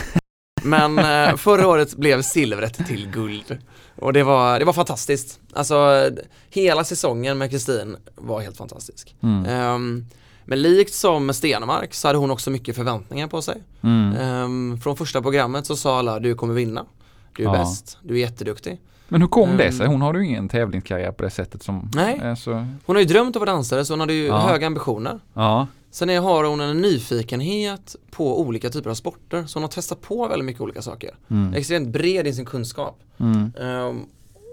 [0.62, 3.59] Men eh, förra året blev silvret till guld.
[3.96, 5.40] Och det var, det var fantastiskt.
[5.53, 6.11] Alltså
[6.51, 9.16] hela säsongen med Kristin var helt fantastisk.
[9.22, 9.46] Mm.
[9.46, 10.07] Ehm,
[10.44, 13.62] men likt som med Stenemark så hade hon också mycket förväntningar på sig.
[13.83, 14.16] Mm.
[14.16, 16.87] Ehm, från första programmet så sa alla du kommer vinna.
[17.36, 17.52] Du är Ja.
[17.52, 18.80] bäst, du är jätteduktig.
[19.08, 19.72] Men hur kom det Mm.
[19.72, 19.86] sig?
[19.86, 21.90] Hon har ju ingen tävlingskarriär på det sättet som...
[21.94, 22.20] Nej.
[22.24, 22.50] Eh, så,
[22.86, 24.38] Hon har ju drömt om att vara dansare så hon hade ju Ja.
[24.38, 25.20] höga ambitioner.
[25.34, 25.66] ja.
[25.90, 30.28] Sen har hon en nyfikenhet på olika typer av sporter så hon har testat på
[30.28, 31.10] väldigt mycket olika saker.
[31.30, 31.54] Mm.
[31.54, 33.00] Extremt bred i sin kunskap.
[33.20, 33.52] Mm.
[33.60, 34.00] Ehm,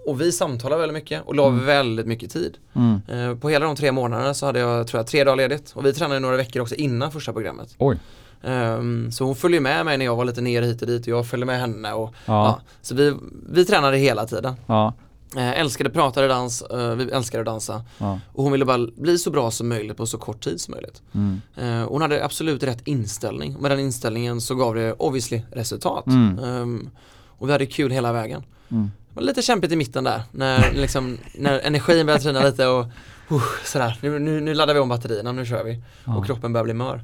[0.07, 2.57] och vi samtalar väldigt mycket och la väldigt mycket tid.
[2.75, 3.01] Mm.
[3.11, 5.71] Ehm, på hela de tre månaderna så hade jag, tror jag, tre dagar ledigt.
[5.75, 7.75] Och vi tränade några veckor också innan första programmet.
[7.77, 7.97] Oj.
[8.43, 11.07] Ehm, så hon följde med mig när jag var lite nere hit och dit och
[11.07, 11.93] jag följde med henne.
[11.93, 12.45] Och, Ja.
[12.45, 13.15] ja, så vi,
[13.49, 14.55] vi tränade hela tiden.
[14.65, 14.93] Ja.
[15.35, 17.83] Eh, älskade pratade dans, eh, vi älskade att dansa.
[17.97, 18.19] Ja.
[18.33, 21.01] Och hon ville bara bli så bra som möjligt på så kort tid som möjligt.
[21.13, 21.41] Mm.
[21.57, 23.57] Eh, hon hade absolut rätt inställning.
[23.59, 26.05] Med den inställningen så gav det obviously resultat.
[26.07, 26.39] Mm.
[26.39, 26.89] Ehm,
[27.27, 28.43] och vi hade kul hela vägen.
[28.71, 28.91] Mm.
[29.09, 32.85] Det var lite kämpigt i mitten där när, liksom, när energin började trina lite och
[33.31, 35.81] uh, sådär, nu, nu, nu laddar vi om batterierna, nu kör vi.
[36.05, 36.17] Ja.
[36.17, 37.03] Och kroppen börjar bli mör.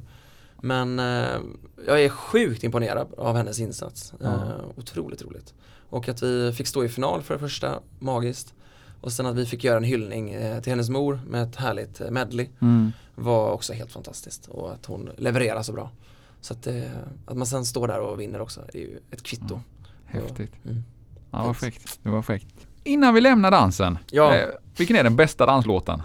[0.66, 1.40] Men eh,
[1.86, 4.12] jag är sjukt imponerad av hennes insats.
[4.20, 4.26] Ja.
[4.26, 4.40] Eh,
[4.76, 5.54] otroligt roligt.
[5.90, 8.54] Och att vi fick stå i final för det första, magiskt.
[9.00, 12.00] Och sen att vi fick göra en hyllning eh, till hennes mor med ett härligt
[12.00, 12.92] eh, medley Mm.
[13.14, 14.46] var också helt fantastiskt.
[14.48, 15.90] Och att hon levererar så bra.
[16.40, 16.82] Så att, eh,
[17.26, 19.60] att man sen står där och vinner också, är ju ett kvitto.
[20.04, 20.52] Häftigt.
[20.64, 20.84] Mm.
[21.30, 21.98] Ja, vad fräckt.
[22.02, 22.66] Det var fräckt.
[22.84, 23.98] Innan vi lämnar dansen.
[24.10, 24.34] Ja.
[24.34, 26.02] Eh, vilken är den bästa danslåten?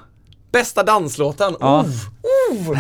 [0.52, 1.56] Bästa danslåten!
[1.60, 1.86] Ja.
[2.52, 2.78] Oh, oh.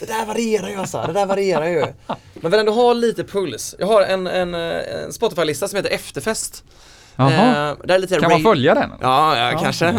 [0.00, 1.86] Det där varierar ju alltså, det där varierar ju.
[2.40, 3.74] Man vill ändå ha lite puls.
[3.78, 4.60] Jag har en, en, eh,
[5.04, 6.64] en Spotify-lista som heter Efterfest.
[7.16, 7.30] Jaha.
[7.70, 8.90] Eh, där är lite kan man rave- följa den?
[9.00, 9.58] Ja, ja, Ja.
[9.58, 9.84] kanske.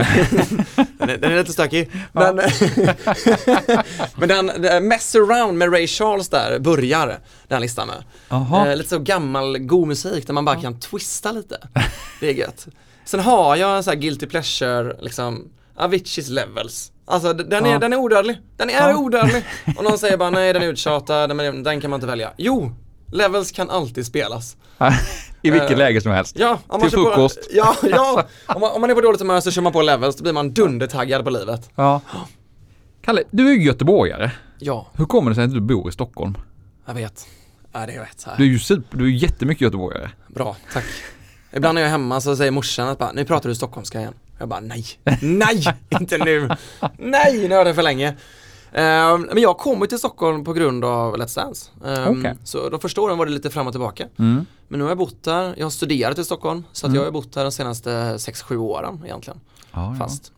[0.97, 1.91] den, är, den är lite stökig.
[2.13, 2.35] Men,
[4.15, 8.03] men den, den Mess around med Ray Charles där börjar den listan med.
[8.69, 11.57] Eh, lite så gammal god musik där man bara kan twista lite.
[12.19, 12.67] Det är gött.
[13.05, 16.91] Sen har jag en sån här guilty pleasure, liksom Aviciis levels.
[17.11, 17.79] Alltså den är, Ja.
[17.79, 18.37] den är odödlig.
[18.57, 18.97] Den är Ja.
[18.97, 19.43] odödlig.
[19.77, 22.31] Och någon säger bara nej den är uttjatad, men den kan man inte välja.
[22.37, 22.71] Jo,
[23.11, 24.57] levels kan alltid spelas.
[25.41, 26.35] I vilket eh, läge som helst.
[26.39, 27.39] Ja, om man Till kör på- frukost.
[27.51, 28.23] Ja, ja.
[28.47, 30.33] Om man, om man är på dåligt humör så kör man på levels, då blir
[30.33, 31.69] man dundertaggad på livet.
[31.75, 32.01] Ja.
[33.01, 34.31] Kalle, du är ju göteborgare.
[34.59, 36.37] Ja, Hur kommer det sig att du bor i Stockholm?
[36.85, 37.27] jag vet.
[37.73, 38.27] Ja, det är rätt.
[38.37, 40.09] Du är ju super, du är jättemycket göteborgare.
[40.27, 40.85] Bra, tack.
[41.53, 44.13] Ibland när jag är hemma så säger morsan att bara, nu pratar du stockholmska igen.
[44.41, 44.85] Jag bara, nej,
[45.21, 45.63] nej,
[45.99, 46.49] inte nu.
[46.97, 48.15] Nej, nu jag det för länge.
[48.73, 51.71] Ehm, men jag kom ju till Stockholm på grund av Let's Dance.
[51.85, 52.37] Ehm, Okej.
[52.43, 54.07] Så de första åren var det lite fram och tillbaka.
[54.19, 54.45] Mm.
[54.67, 56.63] Men nu har jag bott där, jag har studerat i Stockholm.
[56.71, 56.95] Så Mm.
[56.95, 59.39] jag har bott där de senaste 6-7 åren egentligen.
[59.71, 59.95] Ja, ja.
[59.99, 60.31] Fast.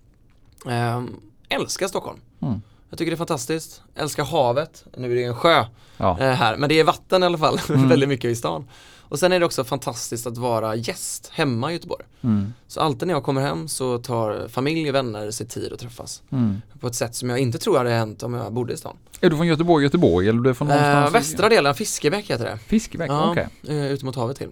[0.69, 1.15] Ehm,
[1.49, 2.19] älskar Stockholm.
[2.41, 2.61] Mm.
[2.93, 3.81] Jag tycker det är fantastiskt.
[3.95, 4.85] Älskar havet.
[4.97, 5.65] Nu är det en sjö
[5.97, 6.17] Ja.
[6.19, 7.89] eh, här, men det är vatten i alla fall Mm.
[7.89, 8.67] väldigt mycket i stan.
[8.99, 12.05] Och sen är det också fantastiskt att vara gäst hemma i Göteborg.
[12.21, 12.53] Mm.
[12.67, 16.21] Så alltid när jag kommer hem så tar familj och vänner sig tid att träffas.
[16.31, 16.61] Mm.
[16.79, 18.97] På ett sätt som jag inte tror hade hänt om jag bodde i stan.
[19.21, 21.03] Är du från Göteborg, Göteborg eller du är från någonstans?
[21.05, 22.57] Eh, i- västra delen, Fiskebäck heter det.
[22.57, 23.47] Fiskebäck, Ja, okej.
[23.67, 24.49] eh, ut mot havet till.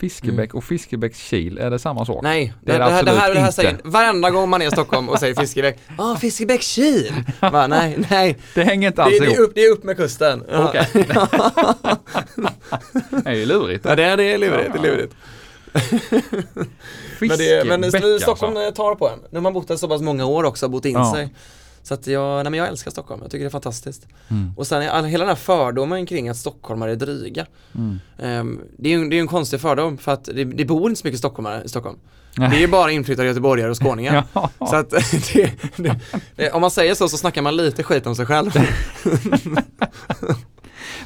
[0.00, 2.22] Fiskebäck och Fiskebäckskil, är det samma sak?
[2.22, 4.66] Nej, Det det, är det, här, det, här, det här säger varenda gång man är
[4.66, 5.78] i Stockholm och säger Fiskebäck.
[5.88, 7.14] Ja, ah, Fiskebäckskil!
[7.68, 8.36] Nej, nej.
[8.54, 9.38] Det hänger inte Det, alls det, är ihop.
[9.38, 10.44] upp, det är upp med kusten.
[10.52, 10.86] Okej.
[13.24, 13.84] Det är ju lurigt.
[13.84, 15.14] Ja, det är, det är lurigt, det är lurigt.
[17.20, 17.38] Men,
[17.80, 18.72] det, men Stockholm alltså.
[18.72, 19.18] tar på en.
[19.30, 21.12] Nu har man bott där så pass många år också, bott in Ja.
[21.14, 21.28] sig.
[21.82, 24.06] Så att jag, nej men jag älskar Stockholm, jag tycker det är fantastiskt.
[24.28, 24.52] Mm.
[24.56, 27.46] Och sen all, hela den här fördomen kring att stockholmare är dryga.
[27.74, 27.98] Mm.
[28.18, 31.00] Ehm, det är ju det är en konstig fördom för att det, det bor inte
[31.00, 31.98] så mycket stockholmare i Stockholm.
[32.34, 34.24] Det är ju bara inflyttade göteborgare och skåningar.
[34.32, 34.50] Ja.
[34.58, 34.90] Så att
[35.32, 35.52] det,
[36.36, 38.50] det, om man säger så så snackar man lite skit om sig själv.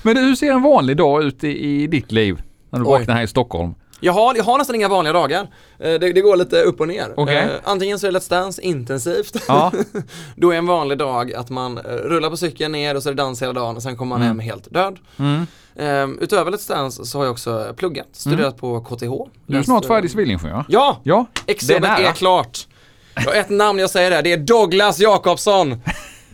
[0.03, 2.43] Men hur ser en vanlig dag ut i, i ditt liv?
[2.71, 2.91] När du Oj.
[2.91, 3.75] vaknar här i Stockholm?
[4.05, 5.41] Jag har, jag har nästan inga vanliga dagar.
[5.79, 7.15] Eh, Det, det går lite upp och ner.
[7.17, 7.37] Okej.
[7.37, 9.37] Eh, Antingen så är det Let's Dance intensivt.
[9.49, 9.73] Ja.
[10.37, 13.15] Då är en vanlig dag att man eh, rullar på cykeln ner och så är
[13.15, 14.99] det dans hela dagen och sen kommer man hem helt död.
[15.19, 15.47] Mm.
[15.77, 19.13] Eh, Utöver Let's Dance så har jag också pluggat, studerat på KTH.
[19.47, 20.65] Du är snart färdig civilingenjör.
[20.69, 21.01] Ja!
[21.03, 22.67] Ja, det är är, klart.
[23.15, 25.83] Jag har ett namn jag säger det, det är Douglas Jakobsson.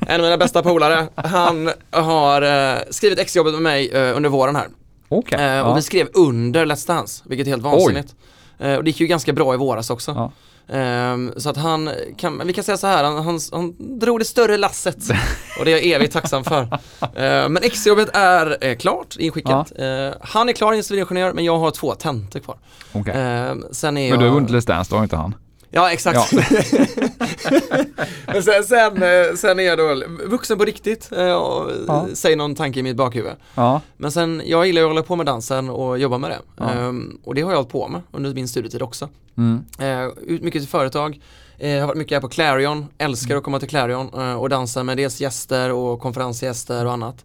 [0.07, 1.07] En av mina bästa polare.
[1.15, 4.69] Han har skrivit exjobbet med mig under våren här.
[5.11, 5.39] Okej.
[5.39, 5.65] Eh, ja.
[5.65, 8.15] och vi skrev under Let's Dance, vilket är helt vansinnigt.
[8.59, 10.11] Eh, och det gick ju ganska bra i våras också.
[10.11, 10.33] Ja.
[10.73, 14.25] Ehm, så att han, kan, vi kan säga så här, han, han, han drog det
[14.25, 14.97] större lasset
[15.59, 16.79] och det är jag evigt tacksam för.
[17.17, 19.73] Ehm, men exjobbet är eh, klart, inskickat.
[19.79, 22.57] Ehm, han är klar civilingenjör men jag har två tentor kvar.
[22.93, 23.15] Okej.
[23.17, 25.35] Ehm, sen är Men du har vunnit Let's Dance, det har inte han.
[25.71, 26.33] Ja exakt.
[28.27, 32.07] men sen, sen, eh, sen är jag då vuxen på riktigt eh, och Ja.
[32.15, 33.33] säger någon tanke i mitt bakhuvud.
[33.55, 33.81] Ja.
[33.97, 36.39] Men sen, jag gillar att hålla på med dansen och jobba med det.
[36.57, 36.71] Ja.
[36.71, 39.09] Ehm, och det har jag hållit på med under min studietid också.
[39.37, 39.65] Mm.
[39.79, 41.21] Eh, ut mycket till företag,
[41.59, 44.83] eh, har varit mycket här på Clarion, älskar att komma till Clarion eh, och dansa
[44.83, 47.25] med dels gäster och konferensgäster och annat.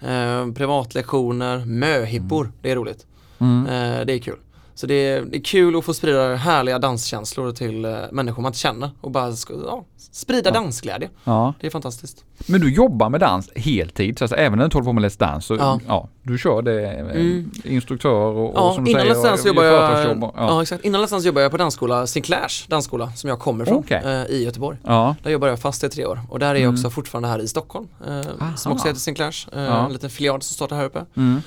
[0.00, 3.06] Eh, privatlektioner, möhippor, det är roligt.
[3.40, 3.66] Mm.
[3.66, 4.36] Eh, det är kul.
[4.78, 8.50] Så det är, det är kul att få sprida härliga danskänslor till eh, människor man
[8.50, 9.32] inte känner och bara
[9.66, 11.08] ja, sprida dansglädje.
[11.24, 11.54] Ja.
[11.60, 12.24] Det är fantastiskt.
[12.46, 15.04] Men du jobbar med dans heltid, så alltså, även när du inte håller på med
[15.04, 15.80] Let's Dance så ja.
[15.88, 16.08] Ja.
[16.22, 17.50] du kör det, eh, Mm.
[17.64, 20.32] instruktör och, och Ja, som du innan säger, Let's och jobbar jag, ja.
[20.36, 20.62] ja.
[20.62, 20.84] exakt.
[20.84, 24.02] Innan Let's Dance jobbar jag på dansskola Sinclairs dansskola som jag kommer från Okej.
[24.04, 24.78] eh, i Göteborg.
[24.84, 25.16] ja.
[25.22, 26.74] Där jobbar jag fast i tre år och där är jag Mm.
[26.74, 27.88] också fortfarande här i Stockholm.
[28.06, 29.86] Eh, som också heter Sinclairs, eh, Ja.
[29.86, 31.04] en liten filial som startar här uppe.
[31.16, 31.42] Mm.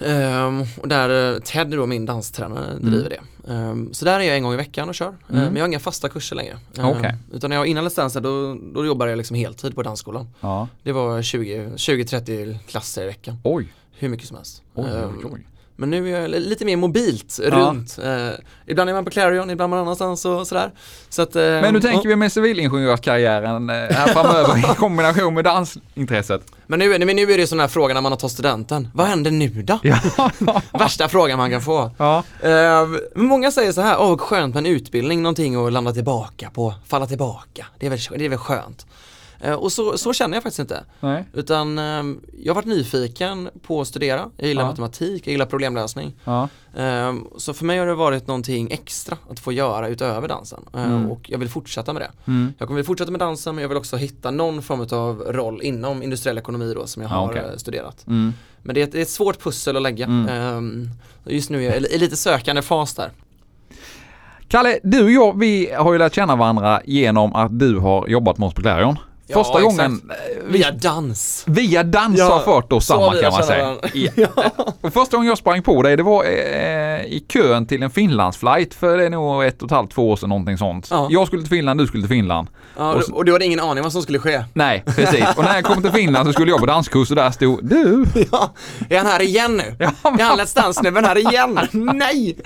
[0.00, 2.90] Ehm, och där eh, Ted då, min danstränare, Mm.
[2.90, 3.52] driver det.
[3.52, 5.08] Ehm, så där är jag en gång i veckan och kör.
[5.08, 5.44] Eh, Mm.
[5.44, 6.58] men jag har inga fasta kurser längre.
[6.78, 7.14] Ehm, Okej.
[7.32, 10.28] Utan när jag innan Let's Dance då, då jobbade jag liksom heltid på dansskolan.
[10.40, 10.68] ja.
[10.82, 13.36] Det var 20 20-30 klasser i veckan.
[13.44, 13.72] Oj.
[13.98, 14.62] Hur mycket som helst.
[14.74, 15.46] Oj, oj, Ehm, oj.
[15.80, 17.98] Men nu är jag li- lite mer mobilt runt.
[18.04, 18.28] Eh,
[18.66, 20.70] ibland är man på Clarion, ibland någon annanstans och sådär.
[21.08, 22.08] Så att, eh, Men nu tänker ja.
[22.08, 26.42] vi med civilingenjörskarriären eh, här framöver i kombination med dansintresset.
[26.66, 28.88] Men nu, men nu är det sådana här frågor när man har tagit studenten.
[28.94, 29.78] Vad händer nu då?
[29.82, 29.98] Ja.
[30.72, 31.90] Värsta frågan man kan få.
[31.98, 32.18] ja.
[32.42, 35.92] Eh, men många säger så här, åh vad skönt med en utbildning, någonting att landa
[35.92, 37.66] tillbaka på, falla tillbaka.
[37.78, 38.86] Det är väl, det är väl skönt.
[39.40, 40.84] Eh, och så, så känner jag faktiskt inte.
[41.00, 41.24] Nej.
[41.32, 41.84] Utan eh,
[42.42, 44.66] jag har varit nyfiken på att studera, jag gillar Ja.
[44.68, 46.14] matematik, jag gillar problemlösning.
[46.24, 46.48] Ja.
[46.76, 50.60] Eh, så för mig har det varit någonting extra att få göra utöver dansen.
[50.74, 51.10] Eh, Mm.
[51.10, 52.10] och jag vill fortsätta med det.
[52.30, 52.52] Mm.
[52.58, 56.02] Jag kommer fortsätta med dansen men jag vill också hitta någon form av roll inom
[56.02, 57.42] industriell ekonomi då som jag Ja, har okej.
[57.52, 58.06] eh, studerat.
[58.06, 58.32] Mm.
[58.62, 60.04] Men det är, ett, det är ett svårt pussel att lägga.
[60.06, 60.28] Mm.
[60.28, 60.88] Ehm,
[61.26, 63.10] just nu är jag i lite sökande fas där.
[64.48, 68.38] Kalle, du och jag, vi har ju lärt känna varandra genom att du har jobbat
[68.38, 68.96] med oss på Clarion.
[69.30, 69.76] Ja, Första exakt.
[69.76, 70.10] gången
[70.48, 71.44] vi, Via dans.
[71.46, 73.76] via dans Ja, har fört oss samman kan man säga.
[74.16, 74.28] Ja.
[74.80, 76.30] Och första gången jag sprang på dig, det var eh,
[77.04, 80.16] i kön till en Finlandsflight för det är nog ett och ett halvt, två år
[80.16, 80.88] sedan någonting sånt.
[80.90, 81.06] Ja.
[81.10, 82.48] Jag skulle till Finland, du skulle till Finland.
[82.78, 84.44] Ja, Och och, du hade ingen aning vad som skulle ske.
[84.52, 85.24] Nej, precis.
[85.36, 88.04] Och när jag kom till Finland så skulle jag på danskurs och där stod du.
[88.32, 88.50] Ja,
[88.88, 89.76] är han här igen nu?
[89.78, 91.58] Ja, Är han Let's Dance-snubben här igen?
[91.72, 92.36] Nej!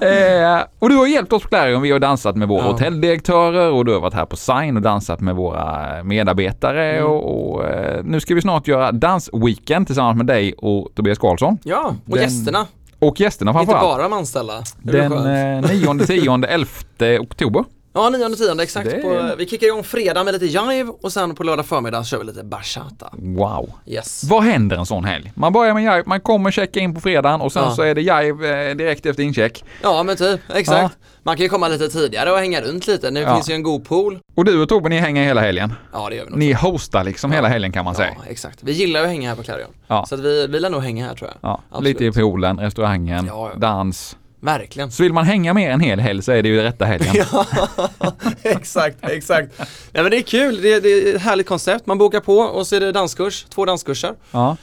[0.00, 1.82] Eh, och du har hjälpt oss på Clarion.
[1.82, 2.70] Vi har dansat med våra Ja.
[2.72, 7.10] hotelldirektörer och du har varit här på Sign och dansat med våra medarbetare Mm.
[7.10, 11.58] och, och eh, nu ska vi snart göra dansweekend tillsammans med dig och Tobias Karlsson.
[11.64, 12.66] Ja, och Den- gästerna.
[12.98, 13.82] Och gästerna Inte framförallt.
[13.98, 14.62] bara de anställda.
[14.82, 15.70] Den skönt.
[15.70, 17.64] eh, 9, 10, 11 oktober.
[17.98, 18.90] Ja, 9 10 exakt.
[18.90, 22.18] Det- På, vi kickar igång fredag med lite jive och sen på lördag förmiddag kör
[22.18, 23.10] vi lite bachata.
[23.12, 23.70] Wow.
[23.86, 24.24] Yes.
[24.24, 25.32] Vad händer en sån helg?
[25.34, 27.70] Man börjar med jive, man kommer checka in på fredagen och sen Ja.
[27.70, 29.64] så är det jive eh, direkt efter incheck.
[29.82, 30.40] Ja, men typ.
[30.54, 30.96] Exakt.
[31.22, 33.10] Man kan ju komma lite tidigare och hänga runt lite.
[33.10, 33.34] Nu Ja.
[33.34, 34.18] finns ju en god pool.
[34.36, 35.72] Och du och Tobbe, ni hänger hela helgen.
[35.92, 36.38] Ja, det gör vi nog.
[36.38, 38.10] Ni hostar liksom hela helgen kan man säga.
[38.18, 38.58] Ja, exakt.
[38.62, 39.70] Vi gillar ju att hänga här på Clarion.
[39.86, 40.06] Ja.
[40.08, 41.50] Så att vi, vi lär nog hänga här tror jag.
[41.50, 42.00] Ja, Absolut.
[42.00, 43.58] lite i poolen, restaurangen, Ja, ja.
[43.58, 44.16] dans.
[44.40, 44.90] Verkligen.
[44.90, 47.14] Så vill man hänga mer en hel helg så är det ju rätta helgen.
[47.32, 49.58] Ja, exakt, exakt.
[49.92, 51.86] Nej men det är kul, det är, det är ett härligt koncept.
[51.86, 54.14] Man bokar på och så är det danskurs, två danskurser.
[54.30, 54.56] Ja.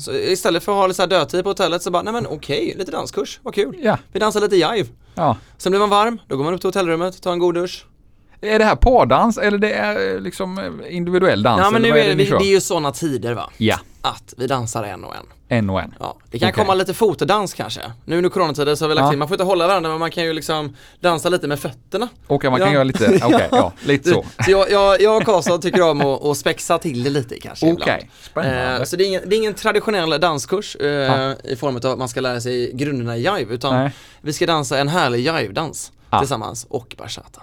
[0.00, 2.26] Så istället för att ha lite så här dödtid på hotellet så bara, nej men
[2.26, 3.76] okej, lite danskurs, vad kul.
[3.82, 3.98] ja.
[4.12, 4.88] Vi dansar lite jive.
[5.14, 5.36] ja.
[5.58, 7.84] Sen blir man varm, då går man upp till hotellrummet, tar en god dusch.
[8.42, 11.60] Är det här pardans eller det är eh, liksom eh, individuell dans?
[11.64, 14.46] Ja men nu är det, vi, det är ju sådana tider va, Ja, att vi
[14.46, 15.26] dansar en och en.
[15.48, 15.94] en och en.
[16.00, 16.64] Ja, det kan Okej.
[16.64, 17.80] komma lite fotodans kanske.
[18.04, 19.10] Nu under coronatider så har vi lagt Ja.
[19.10, 22.08] till, man får inte hålla varandra men man kan ju liksom dansa lite med fötterna.
[22.26, 22.72] Och man kan Ja.
[22.74, 24.24] göra lite, okej, ja, lite så.
[24.44, 27.72] Så jag, jag, jag och Karlsson tycker om att, att spexa till det lite kanske
[27.72, 28.02] Okej, ibland.
[28.22, 28.76] spännande.
[28.78, 31.34] Eh, så det är, ingen, det är ingen traditionell danskurs eh, Ja.
[31.44, 33.90] i form av att man ska lära sig grunderna i jive utan Nej.
[34.20, 37.42] vi ska dansa en härlig jive-dans tillsammans och bachata.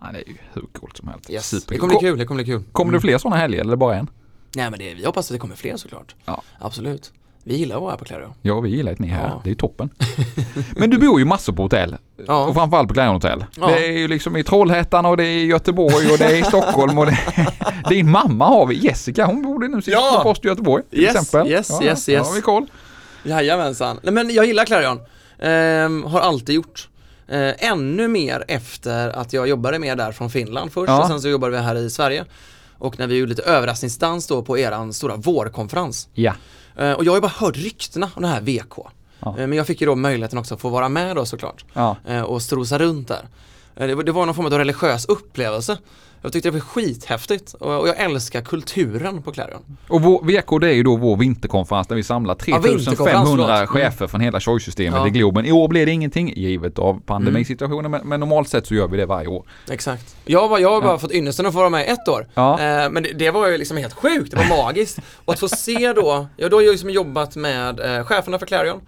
[0.00, 1.30] Ja, det är ju hur coolt som helst.
[1.30, 1.46] Yes.
[1.48, 1.74] Superkul.
[1.74, 2.62] Det kommer bli kul, det kommer bli kul.
[2.72, 4.10] Kommer det fler sådana helger eller bara en?
[4.56, 6.14] Nej men det, vi hoppas att det kommer fler såklart.
[6.24, 6.42] Ja.
[6.58, 7.12] Absolut.
[7.44, 8.32] Vi gillar att vara här på Clarion.
[8.42, 9.28] Ja, vi gillar att ni är här.
[9.28, 9.40] Ja.
[9.44, 9.90] Det är toppen.
[10.76, 11.92] Men du bor ju massor på hotell.
[11.94, 13.44] Och Ja, framförallt på Clarion Hotel.
[13.56, 13.66] Ja.
[13.66, 16.42] Det är ju liksom i Trollhättan och det är i Göteborg och det är i
[16.42, 17.18] Stockholm och det
[17.88, 20.14] Din mamma har vi, Jessica, hon bor nu sist Ja.
[20.16, 21.52] på Post i Göteborg till Yes, exempel.
[21.52, 22.28] yes, ja, yes, ja, yes.
[22.28, 22.66] har vi koll.
[23.22, 24.00] jajamensan.
[24.02, 25.00] Nej men jag gillar Clarion.
[25.38, 26.88] Ehm, har alltid gjort.
[27.30, 31.02] Eh, ännu mer efter att jag jobbade med där från Finland först Ja.
[31.02, 32.24] och sen så jobbade vi här i Sverige.
[32.78, 36.08] Och när vi gjorde lite överraskningsdans då på eran stora vårkonferens.
[36.14, 36.32] Ja.
[36.78, 38.78] Eh, och jag har ju bara hört ryktena om den här VK.
[39.20, 39.38] Ja.
[39.38, 41.64] Eh, men jag fick ju då möjligheten också att få vara med då såklart.
[41.72, 41.96] Ja.
[42.26, 43.28] och strosa runt där.
[43.74, 45.78] Det var, det var någon form av religiös upplevelse.
[46.22, 49.62] Jag tyckte det var skithäftigt och, och jag älskar kulturen på Clarion.
[49.88, 53.50] Och vår, VK det är ju då vår vinterkonferens där vi samlar vinterkonferens, 3500 förlåt.
[53.50, 53.66] Mm.
[53.66, 55.06] chefer från hela Choice-systemet Ja.
[55.06, 55.46] i Globen.
[55.46, 58.96] I år blir det ingenting givet av pandemisituationen men, men normalt sett så gör vi
[58.96, 59.44] det varje år.
[59.70, 60.16] Exakt.
[60.24, 60.98] Jag, var, jag har bara Ja.
[60.98, 62.26] fått ynnesten att få vara med ett år.
[62.34, 62.52] Ja.
[62.60, 64.98] Eh, men det, det var ju liksom helt sjukt, det var magiskt.
[65.24, 68.80] Och att få se då, jag har då liksom jobbat med eh, cheferna för Clarion,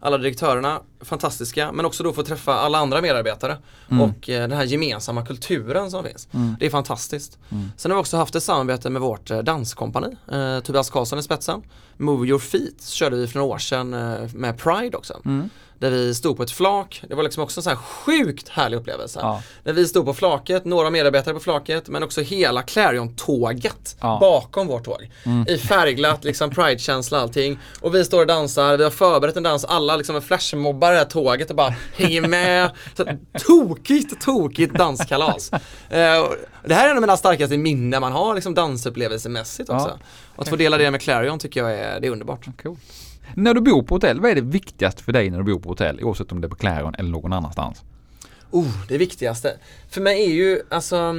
[0.00, 3.56] alla direktörerna, fantastiska, men också då få träffa alla andra medarbetare
[3.90, 4.00] Mm.
[4.10, 6.28] och eh, den här gemensamma kulturen som finns.
[6.32, 6.56] Mm.
[6.60, 7.38] Det är fantastiskt.
[7.50, 7.70] Mm.
[7.76, 11.22] Sen har vi också haft ett samarbete med vårt eh, danskompani, eh, Tobias Karlsson i
[11.22, 11.62] spetsen.
[11.96, 13.90] Move Your Feet körde vi för några år sedan
[14.34, 15.20] med Pride också.
[15.78, 18.76] Där vi stod på ett flak, det var liksom också en så här sjukt härlig
[18.76, 19.18] upplevelse.
[19.22, 19.42] Ja.
[19.64, 24.18] När vi stod på flaket, några medarbetare på flaket, men också hela Clarion-tåget Ja.
[24.20, 25.10] bakom vårt tåg.
[25.24, 25.46] Mm.
[25.48, 27.58] I färgglatt, liksom pride-känsla allting.
[27.80, 31.04] Och vi står och dansar, vi har förberett en dans, alla liksom flashmobbar det här
[31.04, 32.70] tåget och bara hänger med.
[32.96, 33.04] Så
[33.46, 35.50] tokigt, tokigt danskalas.
[35.52, 39.88] Och det här är en av mina starkaste minnen man har, liksom dansupplevelsemässigt också.
[39.88, 40.06] Ja.
[40.36, 42.46] Och att få dela det med Clarion tycker jag är, det är underbart.
[42.62, 42.76] Cool.
[43.34, 45.68] När du bor på hotell, vad är det viktigaste för dig när du bor på
[45.68, 46.04] hotell?
[46.04, 47.82] Oavsett om det är på Clarion eller någon annanstans.
[48.50, 49.58] Oh, det viktigaste.
[49.88, 51.14] För mig är ju, alltså,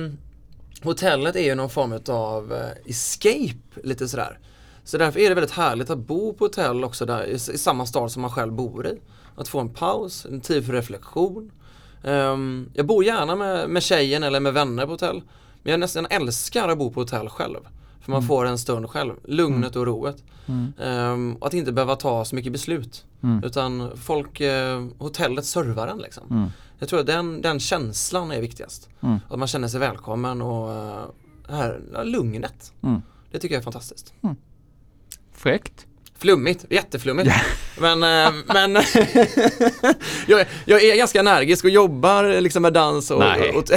[0.83, 4.39] hotellet är ju någon form av eh, escape, lite sådär.
[4.83, 7.85] Så därför är det väldigt härligt att bo på hotell också där, i, i samma
[7.85, 8.99] stad som man själv bor i.
[9.35, 11.51] Att få en paus, en tid för reflektion.
[12.03, 15.21] Um, jag bor gärna med, med tjejen eller med vänner på hotell.
[15.63, 17.59] Men jag nästan älskar att bo på hotell själv.
[18.05, 20.23] För man får en stund själv, lugnet och roet.
[20.45, 20.73] Mm.
[20.79, 23.05] Ehm, och att inte behöva ta så mycket beslut.
[23.23, 23.43] Mm.
[23.43, 26.23] Utan folk, eh, hotellet servar en liksom.
[26.29, 26.49] Mm.
[26.79, 28.89] Jag tror att den, den känslan är viktigast.
[29.01, 29.19] Mm.
[29.29, 30.67] Att man känner sig välkommen och
[31.47, 32.73] det här lugnet.
[32.81, 33.01] Mm.
[33.31, 34.13] Det tycker jag är fantastiskt.
[35.31, 35.87] Fräckt.
[36.25, 37.31] Flummigt, jätteflummigt.
[37.79, 38.73] Men, eh, men
[40.27, 43.23] jag, jag är ganska energisk och jobbar liksom med dans och,
[43.55, 43.71] och,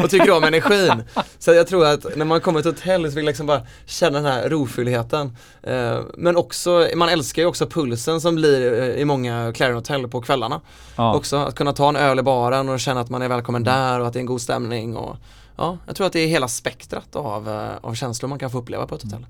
[0.00, 1.02] och, tycker om energin.
[1.38, 4.20] Så jag tror att när man kommer till hotell så vill jag liksom bara känna
[4.20, 5.36] den här rofylligheten.
[5.62, 10.08] Eh, Men också, man älskar ju också pulsen som blir eh, i många Clarion hotell
[10.08, 10.60] på kvällarna.
[10.96, 11.14] Ja.
[11.14, 14.00] Också att kunna ta en öl i baren och känna att man är välkommen där
[14.00, 14.96] och att det är en god stämning.
[14.96, 15.16] Och,
[15.56, 18.86] ja, jag tror att det är hela spektrat av, av känslor man kan få uppleva
[18.86, 19.26] på ett hotell.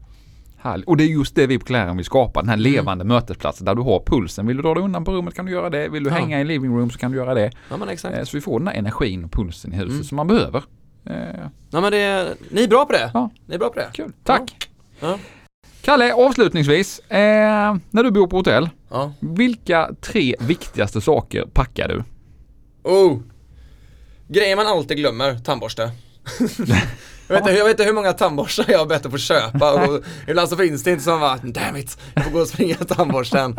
[0.60, 0.86] Härligt.
[0.88, 2.72] Och det är just det vi på Clarion vill skapa, den här Mm.
[2.72, 4.46] levande mötesplatsen där du har pulsen.
[4.46, 5.88] Vill du dra dig undan på rummet kan du göra det.
[5.88, 6.16] Vill du Ja.
[6.16, 7.50] hänga i living room så kan du göra det.
[7.70, 8.16] Ja men exakt.
[8.18, 10.04] Eh, Så vi får den här energin och pulsen i huset Mm.
[10.04, 10.62] som man behöver.
[11.06, 11.14] Eh,
[11.70, 13.10] Ja men det, ni är bra på det.
[13.14, 13.30] Ja.
[13.46, 13.90] Ni är bra på det.
[13.94, 14.68] Kul, tack!
[15.00, 15.18] Ja.
[15.82, 16.98] Kalle, avslutningsvis.
[16.98, 19.12] Eh, när du bor på hotell, Ja.
[19.20, 22.04] vilka tre viktigaste saker packar du?
[22.90, 23.18] Oh!
[24.28, 25.90] Grejer man alltid glömmer, tandborste.
[27.28, 29.72] jag, vet inte, jag vet inte hur många tandborstar jag har bett att få köpa
[29.88, 32.48] och ibland så finns det inte så man bara damn it, jag får gå och
[32.48, 33.56] springa tandborsten.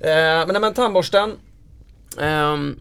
[0.00, 1.32] Eh, men nej, men tandborsten
[2.20, 2.76] ehm,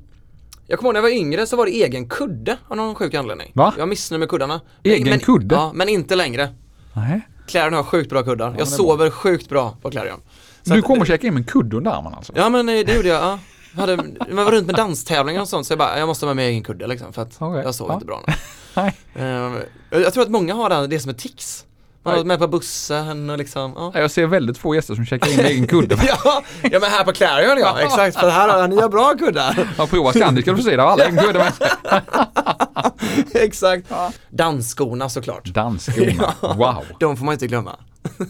[0.67, 3.13] jag kommer ihåg när jag var yngre så var det egen kudde av någon sjuk
[3.13, 3.51] anledning.
[3.55, 3.73] Va?
[3.77, 4.61] Jag missnöjd med kuddarna.
[4.83, 5.55] Egen men, kudde?
[5.55, 6.49] Ja, men inte längre.
[6.93, 7.21] Nej.
[7.47, 8.51] Clarion har sjukt bra kuddar.
[8.51, 10.19] är jag sover sjukt bra på Clarion.
[10.63, 12.33] Så Du att- kommer checka in med en kudde under armen alltså?
[12.35, 13.39] Ja men eh, det gjorde jag, ja.
[13.75, 13.91] Hade,
[14.29, 16.49] jag var runt med danstävlingar och sånt så jag bara, jag måste ha med mig
[16.49, 17.93] egen kudde liksom för att Okej, jag sov ja.
[17.93, 18.23] inte bra.
[18.73, 18.97] Nej.
[19.13, 19.51] Eh,
[19.89, 21.65] jag tror att många har det som ett tics.
[22.03, 23.91] Man har varit med på bussen och liksom, ja.
[23.95, 25.97] Jag ser väldigt få gäster som checkar in med egen kudde.
[26.07, 29.67] ja, ja men här på Clarion ja, exakt för här har ni bra kuddar.
[29.77, 31.53] Ja, prova Scandic ska du få se, där har alla egen kudde med
[33.33, 33.87] exakt.
[33.89, 34.11] Ja.
[34.29, 35.45] Dansskorna såklart.
[35.45, 36.85] Dansskorna, wow!
[36.99, 37.75] De får man inte glömma.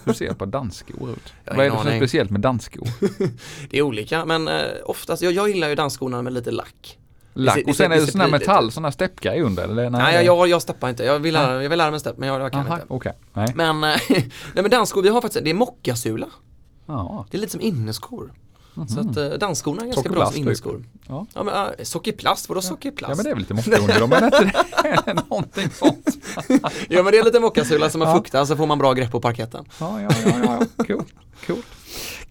[0.05, 1.33] Hur ser på dansskor ut?
[1.45, 1.99] Vad är det som är aning.
[1.99, 2.87] speciellt med dansskor?
[3.69, 6.97] Det är olika men eh, oftast, jag, jag gillar ju dansskorna med lite lack.
[7.33, 9.89] Lack och sen är det sån här metall, sån här steppgrej under eller?
[9.89, 12.29] Nej, jag, jag, jag steppar inte, jag vill lära, jag vill lära mig stepp men
[12.29, 12.85] jag, jag kan Aha, inte.
[12.89, 13.13] okej.
[13.33, 13.51] Nej.
[13.55, 16.27] Men, eh, nej men dansskor, vi har faktiskt, det är mockasula.
[16.85, 17.25] Ja.
[17.31, 18.33] Det är lite som inneskor.
[18.73, 19.09] Så Mhm.
[19.09, 20.41] att eh, dansskorna är ganska bra som typ.
[20.41, 20.83] inneskor.
[21.07, 21.25] Ja.
[21.33, 23.09] Ja men äh, sockerplast, vadå sockerplast?
[23.09, 26.17] ja men det är väl lite mocka under dem, är inte någonting sånt?
[26.89, 28.15] Ja men det är lite mockasula som man Ja.
[28.15, 29.65] fuktar så får man bra grepp på parketten.
[29.79, 30.85] Ja, ja, ja, ja, ja.
[30.85, 31.03] Cool.
[31.47, 31.57] cool.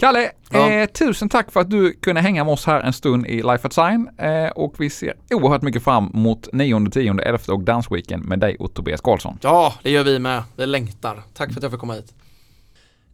[0.00, 0.70] Kalle, ja.
[0.70, 3.66] eh, tusen tack för att du kunde hänga med oss här en stund i Life
[3.66, 8.24] at Sign eh, och vi ser oerhört mycket fram mot 9, 10, 11 och Dansweekend
[8.24, 9.38] med dig och Tobias Karlsson.
[9.42, 10.42] Ja, det gör vi med.
[10.56, 11.22] Vi längtar.
[11.34, 12.14] Tack för att jag fick komma hit.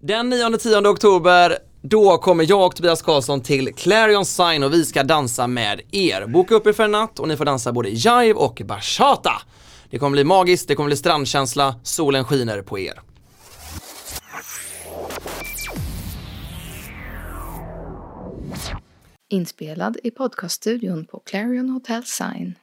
[0.00, 4.84] Den 9, 10 oktober då kommer jag och Tobias Karlsson till Clarion Sign och vi
[4.84, 6.26] ska dansa med er.
[6.26, 9.32] Boka upp er för en natt och ni får dansa både jive och bachata.
[9.90, 13.00] Det kommer bli magiskt, det kommer bli strandkänsla, solen skiner på er.
[19.28, 22.58] Inspelad i podcaststudion på Clarion Hotel Sign.